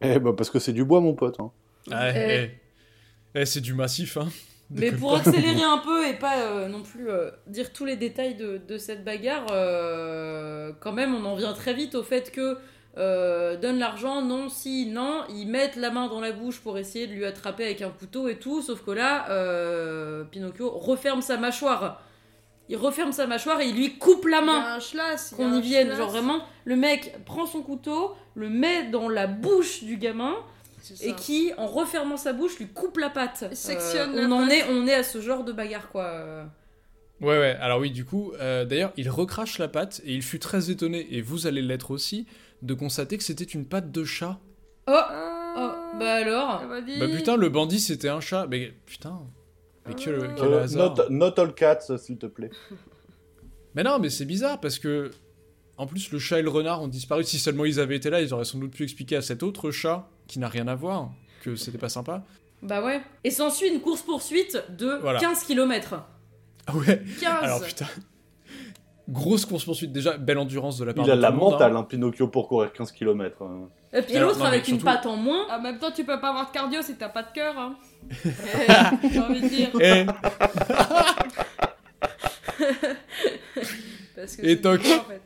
[0.00, 1.38] Eh bah parce que c'est du bois mon pote.
[1.40, 1.50] Hein.
[1.90, 2.50] Ah, eh.
[3.34, 4.28] Eh, c'est du massif, hein.
[4.70, 8.34] Mais pour accélérer un peu et pas euh, non plus euh, dire tous les détails
[8.34, 12.58] de, de cette bagarre, euh, quand même on en vient très vite au fait que
[13.60, 17.12] donne l'argent, non, si, non, ils mettent la main dans la bouche pour essayer de
[17.12, 22.02] lui attraper avec un couteau et tout, sauf que là, Pinocchio referme sa mâchoire.
[22.68, 24.78] Il referme sa mâchoire et il lui coupe la main.
[25.36, 25.94] Qu'on y vienne.
[25.94, 30.34] Genre vraiment, le mec prend son couteau, le met dans la bouche du gamin
[31.02, 33.54] et qui, en refermant sa bouche, lui coupe la patte.
[33.54, 36.46] Sectionne euh, on en est, on est à ce genre de bagarre, quoi.
[37.20, 37.56] Ouais, ouais.
[37.60, 41.06] Alors oui, du coup, euh, d'ailleurs, il recrache la patte et il fut très étonné,
[41.10, 42.26] et vous allez l'être aussi,
[42.62, 44.38] de constater que c'était une patte de chat.
[44.86, 48.46] Oh, oh bah alors Bah putain, le bandit c'était un chat.
[48.48, 49.20] Mais putain,
[49.86, 51.10] mais quel, euh, hasard.
[51.10, 52.50] Not, all cats, s'il te plaît.
[53.74, 55.10] mais non, mais c'est bizarre parce que
[55.76, 57.22] en plus, le chat et le renard ont disparu.
[57.22, 59.70] Si seulement ils avaient été là, ils auraient sans doute pu expliquer à cet autre
[59.70, 61.10] chat, qui n'a rien à voir,
[61.42, 62.22] que c'était pas sympa.
[62.62, 63.00] Bah ouais.
[63.24, 66.04] Et s'ensuit une course-poursuite de 15 km.
[66.66, 67.86] Ah ouais 15 Alors putain.
[69.08, 71.82] Grosse course-poursuite, déjà, belle endurance de la part Il a la mentale, hein.
[71.82, 73.42] Pinocchio, pour courir 15 km.
[73.42, 73.70] Hein.
[73.94, 75.48] Et puis l'autre avec une patte en moins.
[75.48, 77.56] En même temps, tu peux pas avoir de cardio si t'as pas de cœur.
[77.58, 77.76] Hein.
[78.10, 78.28] Eh,
[79.10, 79.70] j'ai envie de dire.
[79.80, 80.04] Eh.
[84.14, 84.80] Parce que Et toc.
[84.80, 85.22] En fait.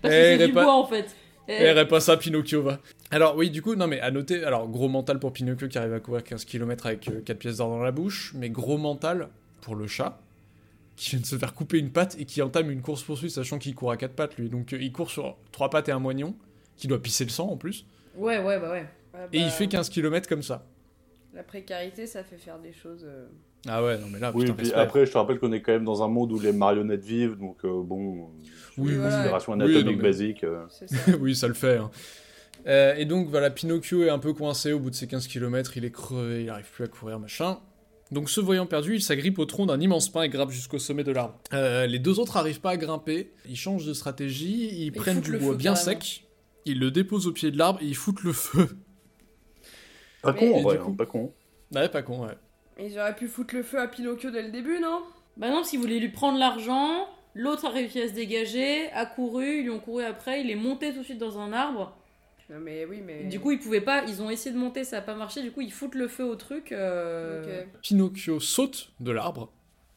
[0.00, 1.14] Parce que c'est du bois en fait.
[1.48, 2.78] Eh, pas ça, Pinocchio va.
[3.10, 5.94] Alors oui, du coup, non mais à noter, alors gros mental pour Pinocchio qui arrive
[5.94, 9.28] à courir 15 km avec 4 euh, pièces d'or dans la bouche, mais gros mental
[9.60, 10.20] pour le chat
[10.96, 13.58] qui vient de se faire couper une patte et qui entame une course poursuite sachant
[13.58, 14.48] qu'il court à 4 pattes lui.
[14.48, 16.34] Donc euh, il court sur 3 pattes et un moignon
[16.76, 17.86] qui doit pisser le sang en plus.
[18.14, 18.86] Ouais, ouais, bah ouais.
[19.32, 20.64] Et il bah, fait 15 km comme ça.
[21.34, 23.04] La précarité, ça fait faire des choses.
[23.04, 23.26] Euh,
[23.66, 24.32] ah ouais, non mais là.
[24.34, 26.52] Oui, puis après, je te rappelle qu'on est quand même dans un monde où les
[26.52, 28.30] marionnettes vivent, donc euh, bon.
[28.76, 30.44] Oui, considération anatomique basique.
[30.44, 30.64] Euh.
[31.20, 31.76] oui, ça le fait.
[31.76, 31.90] Hein.
[32.68, 35.84] Et donc voilà, Pinocchio est un peu coincé au bout de ses 15 km, il
[35.84, 37.58] est crevé, il arrive plus à courir, machin.
[38.10, 41.04] Donc se voyant perdu, il s'agrippe au tronc d'un immense pin et grimpe jusqu'au sommet
[41.04, 41.38] de l'arbre.
[41.52, 45.56] les deux autres arrivent pas à grimper, ils changent de stratégie, ils, prennent du bois
[45.56, 46.24] bien sec,
[46.64, 48.68] ils le déposent au pied de l'arbre et ils foutent le feu.
[50.22, 51.32] Pas con, en vrai, hein, pas con.
[51.72, 52.36] Ouais, pas con, ouais.
[52.80, 55.02] Ils auraient pu foutre le feu à Pinocchio dès le début, non?
[55.36, 59.58] Bah non, s'ils voulaient lui prendre l'argent, l'autre a réussi à se dégager, a couru,
[59.58, 61.96] ils lui ont couru après, il est monté tout de suite dans un arbre.
[62.50, 63.24] Non mais oui, mais...
[63.24, 65.52] Du coup, ils pouvaient pas, ils ont essayé de monter, ça a pas marché, du
[65.52, 66.72] coup, ils foutent le feu au truc.
[66.72, 67.64] Euh...
[67.82, 69.52] Pinocchio saute de l'arbre,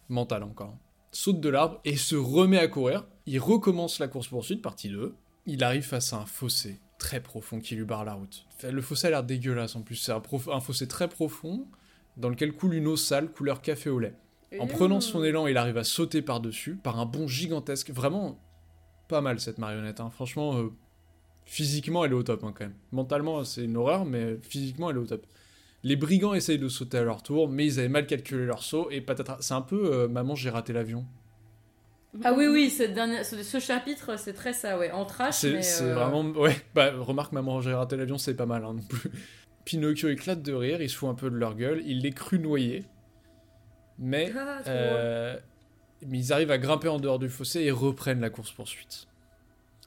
[0.09, 0.75] mental encore,
[1.11, 3.07] saute de l'arbre et se remet à courir.
[3.25, 5.15] Il recommence la course-poursuite, partie 2.
[5.45, 8.45] Il arrive face à un fossé très profond qui lui barre la route.
[8.69, 9.95] Le fossé a l'air dégueulasse en plus.
[9.95, 10.21] C'est un,
[10.51, 11.65] un, fossé très profond
[12.17, 14.13] dans lequel coule une eau sale couleur café au lait.
[14.59, 17.89] En prenant son élan, il arrive à sauter par-dessus par un bond gigantesque.
[17.91, 18.37] Vraiment
[19.07, 19.99] pas mal cette marionnette.
[19.99, 20.09] Hein.
[20.09, 20.71] Franchement, euh,
[21.45, 22.75] physiquement, elle est au top hein, quand même.
[22.91, 25.25] Mentalement, c'est une horreur, mais physiquement, elle est au top.
[25.83, 28.89] Les brigands essayent de sauter à leur tour, mais ils avaient mal calculé leur saut
[28.91, 29.37] et patatras.
[29.41, 31.05] C'est un peu euh, Maman, j'ai raté l'avion.
[32.23, 34.91] Ah oui, oui, cette dernière, ce, chapitre, c'est très ça, ouais.
[34.91, 36.23] En trash, C'est euh, vraiment.
[36.31, 39.09] Ouais, bah, remarque, maman, j'ai raté l'avion, c'est pas mal hein, non plus.
[39.65, 42.39] Pinocchio éclate de rire, il se fout un peu de leur gueule, il les cru
[42.39, 42.83] noyés.
[43.97, 45.37] Mais, ah, euh,
[46.05, 49.07] mais ils arrivent à grimper en dehors du fossé et reprennent la course-poursuite.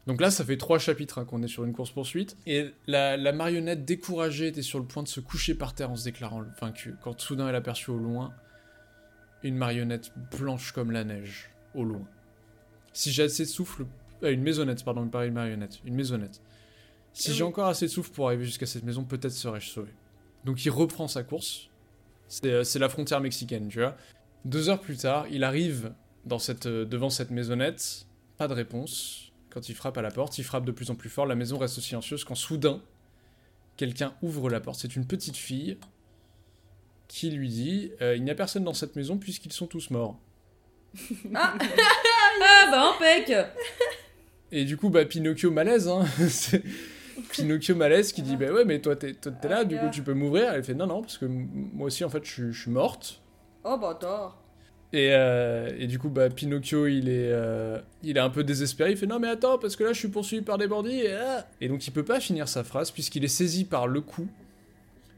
[0.06, 2.36] Donc là, ça fait trois chapitres hein, qu'on est sur une course-poursuite.
[2.46, 5.96] Et la, la, marionnette découragée était sur le point de se coucher par terre en
[5.96, 8.34] se déclarant vaincue, quand soudain elle aperçut au loin
[9.44, 12.06] une marionnette blanche comme la neige, au loin.
[12.92, 13.86] Si j'ai assez de souffle.
[14.22, 15.80] Euh, une maisonnette, pardon, pas une marionnette.
[15.84, 16.40] Une maisonnette.
[17.12, 19.90] Si j'ai encore assez de souffle pour arriver jusqu'à cette maison, peut-être serais-je sauvé.
[20.44, 21.68] Donc il reprend sa course.
[22.44, 23.96] Euh, c'est la frontière mexicaine, tu vois.
[24.44, 25.92] Deux heures plus tard, il arrive
[26.24, 28.06] dans cette, euh, devant cette maisonnette.
[28.38, 29.32] Pas de réponse.
[29.54, 31.26] Quand il frappe à la porte, il frappe de plus en plus fort.
[31.26, 32.82] La maison reste silencieuse quand soudain,
[33.76, 34.80] quelqu'un ouvre la porte.
[34.80, 35.78] C'est une petite fille
[37.06, 40.18] qui lui dit Il n'y a personne dans cette maison puisqu'ils sont tous morts.
[41.34, 43.32] ah ah bah impec
[44.50, 46.04] Et du coup, bah Pinocchio malaise, hein.
[47.30, 50.14] Pinocchio malaise qui dit bah ouais mais toi t'es là, ah, du coup tu peux
[50.14, 50.52] m'ouvrir.
[50.52, 53.22] Elle fait non non parce que moi aussi en fait je suis morte.
[53.62, 53.96] Oh bah
[54.94, 58.92] Et, euh, et, du coup, bah, Pinocchio, il est, euh, il est un peu désespéré.
[58.92, 61.00] Il fait non, mais attends, parce que là, je suis poursuivi par des bandits.
[61.00, 61.48] Et, ah.
[61.60, 64.28] et donc, il peut pas finir sa phrase puisqu'il est saisi par le coup,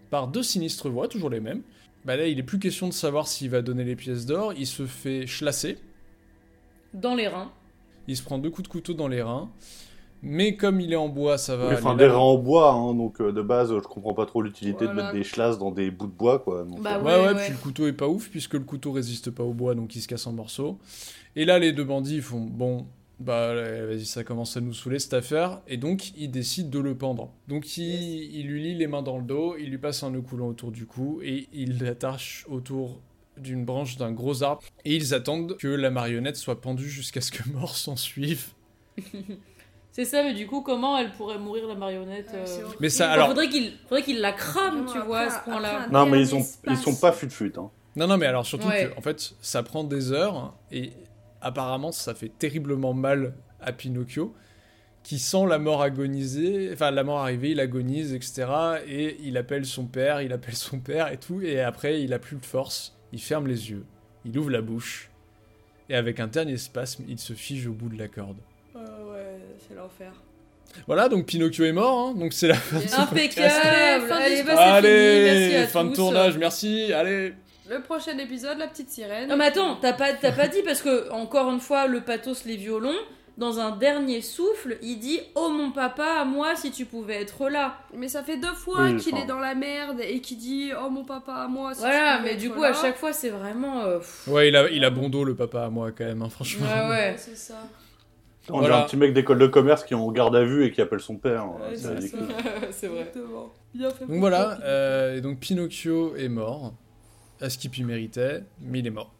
[0.09, 1.61] par deux sinistres voix, toujours les mêmes.
[2.07, 4.55] Bah là, il est plus question de savoir s'il va donner les pièces d'or.
[4.57, 5.77] Il se fait chlasser
[6.95, 7.53] dans les reins.
[8.09, 9.51] Il se prend deux coups de couteau dans les reins.
[10.23, 11.73] Mais comme il est en bois, ça va.
[11.73, 14.87] Enfin, des rats en bois, hein, donc euh, de base, je comprends pas trop l'utilité
[14.87, 16.65] de mettre des chlasses dans des bouts de bois, quoi.
[16.65, 18.93] donc, Bah euh, Ouais, ouais, Ouais, puis le couteau est pas ouf, puisque le couteau
[18.93, 20.79] résiste pas au bois, donc il se casse en morceaux.
[21.37, 22.87] Et là, les deux bandits font bon,
[23.21, 26.97] bah vas-y, ça commence à nous saouler cette affaire, et donc ils décident de le
[26.97, 27.33] pendre.
[27.49, 30.23] Donc il, il lui lie les mains dans le dos, il lui passe un nœud
[30.23, 33.01] coulant autour du cou, et il l'attache autour
[33.39, 37.31] d'une branche d'un gros arbre, et ils attendent que la marionnette soit pendue jusqu'à ce
[37.31, 38.49] que mort s'en suive.
[39.97, 42.77] C'est ça, mais du coup, comment elle pourrait mourir la marionnette euh, horrible.
[42.81, 45.45] Mais ça, alors, faudrait qu'il faudrait qu'il la crame, Non, tu après, vois, à ce
[45.45, 45.89] point-là.
[45.91, 47.55] Non, mais ils, ont, ils sont pas fut-fut.
[47.57, 47.71] Hein.
[47.97, 48.91] Non, non, mais alors surtout Ouais.
[48.93, 50.93] que, en fait, ça prend des heures et
[51.41, 54.35] apparemment, ça fait terriblement mal à Pinocchio
[55.03, 58.49] qui sent la mort agoniser, enfin la mort arriver, il agonise, etc.
[58.87, 62.19] Et il appelle son père, il appelle son père et tout, et après, il a
[62.19, 63.87] plus de force, il ferme les yeux,
[64.27, 65.11] il ouvre la bouche,
[65.89, 68.37] et avec un dernier spasme, il se fige au bout de la corde.
[69.69, 70.13] C'est l'enfer.
[70.87, 73.51] Voilà, donc Pinocchio est mort, hein, donc c'est la fin de ce Impeccable.
[73.63, 74.47] Allez, fin du Allez, spot.
[74.47, 75.25] bah, c'est Allez, fini.
[75.53, 77.33] Merci à fin de tournage, merci, allez
[77.71, 79.29] Le prochain épisode, la petite sirène.
[79.29, 82.45] Non mais attends, t'as pas, t'as pas dit parce que encore une fois le pathos
[82.45, 82.95] les violons.
[83.39, 87.51] Dans un dernier souffle, il dit Oh mon papa, à moi si tu pouvais être
[87.51, 87.77] là.
[87.95, 89.25] Mais ça fait deux fois Oui, qu'il enfin.
[89.25, 91.75] est dans la merde et qu'il dit Oh mon papa, à moi.
[91.75, 92.69] si Voilà, tu pouvais mais du coup là.
[92.69, 93.83] à chaque fois c'est vraiment.
[93.85, 93.99] euh.
[94.27, 96.65] Ouais, il a, il a bon dos, le papa, à moi, quand même, hein, franchement.
[96.67, 97.15] Ouais ouais.
[97.19, 97.57] c'est ça.
[98.51, 98.79] On Voilà.
[98.79, 100.81] a un petit mec d'école de commerce qui est en garde à vue et qui
[100.81, 101.43] appelle son père.
[101.43, 102.21] hein, Ouais, c'est c'est ridicule.
[102.71, 103.01] c'est vrai.
[103.01, 103.53] Exactement.
[103.75, 106.75] Bien fait Donc voilà, euh, et donc Pinocchio est mort,
[107.41, 109.13] à ce qu'il puis méritait, mais il est mort.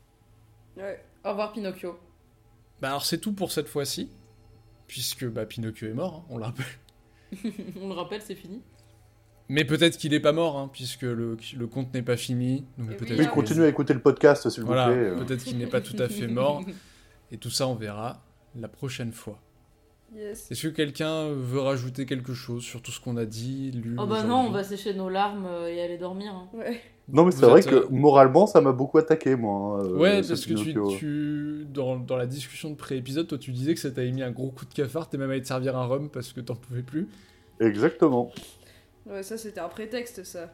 [0.75, 0.93] Pinocchio.
[0.95, 1.05] Ouais.
[1.25, 1.99] Au revoir Pinocchio.
[2.81, 4.11] Bah alors c'est tout pour cette fois-ci,
[4.87, 6.67] puisque bah, Pinocchio est mort, hein, on le rappelle.
[7.83, 8.63] On le rappelle, c'est fini.
[9.49, 12.65] Mais peut-être qu'il est pas mort, hein, puisque le, le conte n'est pas fini.
[12.79, 14.97] Donc Et peut-être oui, Oui, que- continuez à écouter le podcast, s'il vous Voilà, plaît.
[14.97, 15.25] euh.
[15.25, 16.63] peut-être qu'il n'est pas tout à fait mort.
[17.33, 18.23] Et tout ça, on verra
[18.61, 19.41] la prochaine fois.
[20.15, 20.51] Yes.
[20.51, 24.07] Est-ce que quelqu'un veut rajouter quelque chose sur tout ce qu'on a dit, lu Oh
[24.07, 26.33] bah non, on va sécher nos larmes euh, et aller dormir.
[26.33, 26.49] hein.
[26.55, 26.81] Ouais.
[27.09, 29.81] Non, mais c'est vrai êtes, que euh, moralement, ça m'a beaucoup attaqué, moi.
[29.81, 33.39] hein, euh, Ouais, ce parce que tu, tu dans, dans la discussion de pré-épisode, toi
[33.39, 35.47] tu disais que ça t'avait mis un gros coup de cafard, t'es même allé te
[35.49, 37.09] servir un rhum parce que t'en pouvais plus.
[37.61, 38.31] Exactement.
[39.07, 40.53] Ouais, ça c'était un prétexte, ça.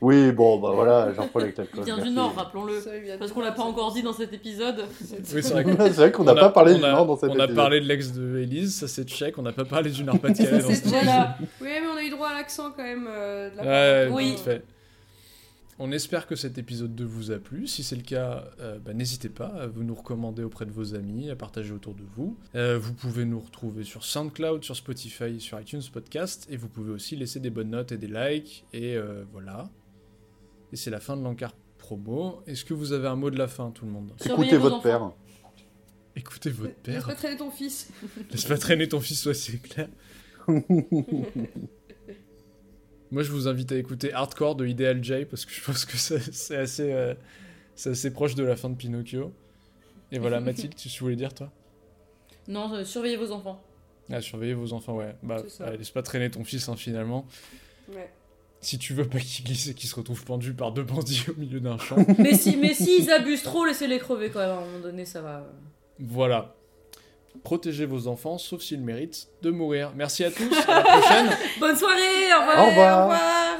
[0.00, 2.74] Oui, bon, bah voilà, j'en prends avec la Il vient du Nord, rappelons-le.
[2.74, 4.84] De Parce qu'on l'a pas encore dit dans cet épisode.
[5.12, 5.52] Oui, c'est
[5.94, 7.54] vrai qu'on n'a pas parlé on du a- Nord dans cette On a épisode.
[7.56, 10.68] parlé de l'ex de Elise, ça c'est check, on n'a pas parlé du Nord-Pas-de-Calais dans
[10.68, 11.36] C'est ce Voilà.
[11.60, 14.36] Oui, mais on a eu droit à l'accent quand même euh, de la de- Oui.
[14.44, 14.64] fait.
[15.78, 17.66] On espère que cet épisode 2 vous a plu.
[17.66, 20.94] Si c'est le cas, euh, bah, n'hésitez pas à vous nous recommander auprès de vos
[20.94, 22.36] amis, à partager autour de vous.
[22.54, 26.92] Euh, vous pouvez nous retrouver sur SoundCloud, sur Spotify, sur iTunes Podcast, et vous pouvez
[26.92, 28.64] aussi laisser des bonnes notes et des likes.
[28.72, 29.70] Et euh, voilà.
[30.72, 32.42] Et c'est la fin de l'encart promo.
[32.46, 34.12] Est-ce que vous avez un mot de la fin, tout le monde?
[34.24, 34.82] Écoutez votre enfants.
[34.82, 35.12] père.
[36.16, 37.06] Écoutez votre Laisse père.
[37.06, 37.88] pas traîner ton fils.
[38.30, 39.88] Laisse pas traîner ton fils, ouais, c'est clair.
[43.12, 45.98] Moi, je vous invite à écouter Hardcore de Ideal J parce que je pense que
[45.98, 47.14] c'est assez, euh,
[47.84, 49.34] assez proche de la fin de Pinocchio.
[50.10, 51.52] Et voilà, Mathilde, tu voulais dire toi?
[52.48, 53.62] Non, euh, surveillez vos enfants.
[54.10, 55.14] Ah, surveillez vos enfants, ouais.
[55.22, 55.66] Bah, ça.
[55.66, 57.26] ouais, laisse pas traîner ton fils, hein, finalement.
[57.90, 58.10] Ouais.
[58.62, 61.38] Si tu veux pas qu'il glisse et qu'il se retrouve pendu par deux bandits au
[61.38, 61.96] milieu d'un champ.
[62.18, 64.50] mais si, mais si ils abusent trop, laissez-les crever quand même.
[64.50, 65.46] À un moment donné, ça va.
[65.98, 66.54] voilà.
[67.44, 69.92] Protégez vos enfants, sauf s'ils méritent de mourir.
[69.96, 71.30] Merci à tous, à la prochaine.
[71.60, 72.58] Bonne soirée, au revoir.
[72.58, 72.98] Au revoir.
[72.98, 73.51] Au revoir.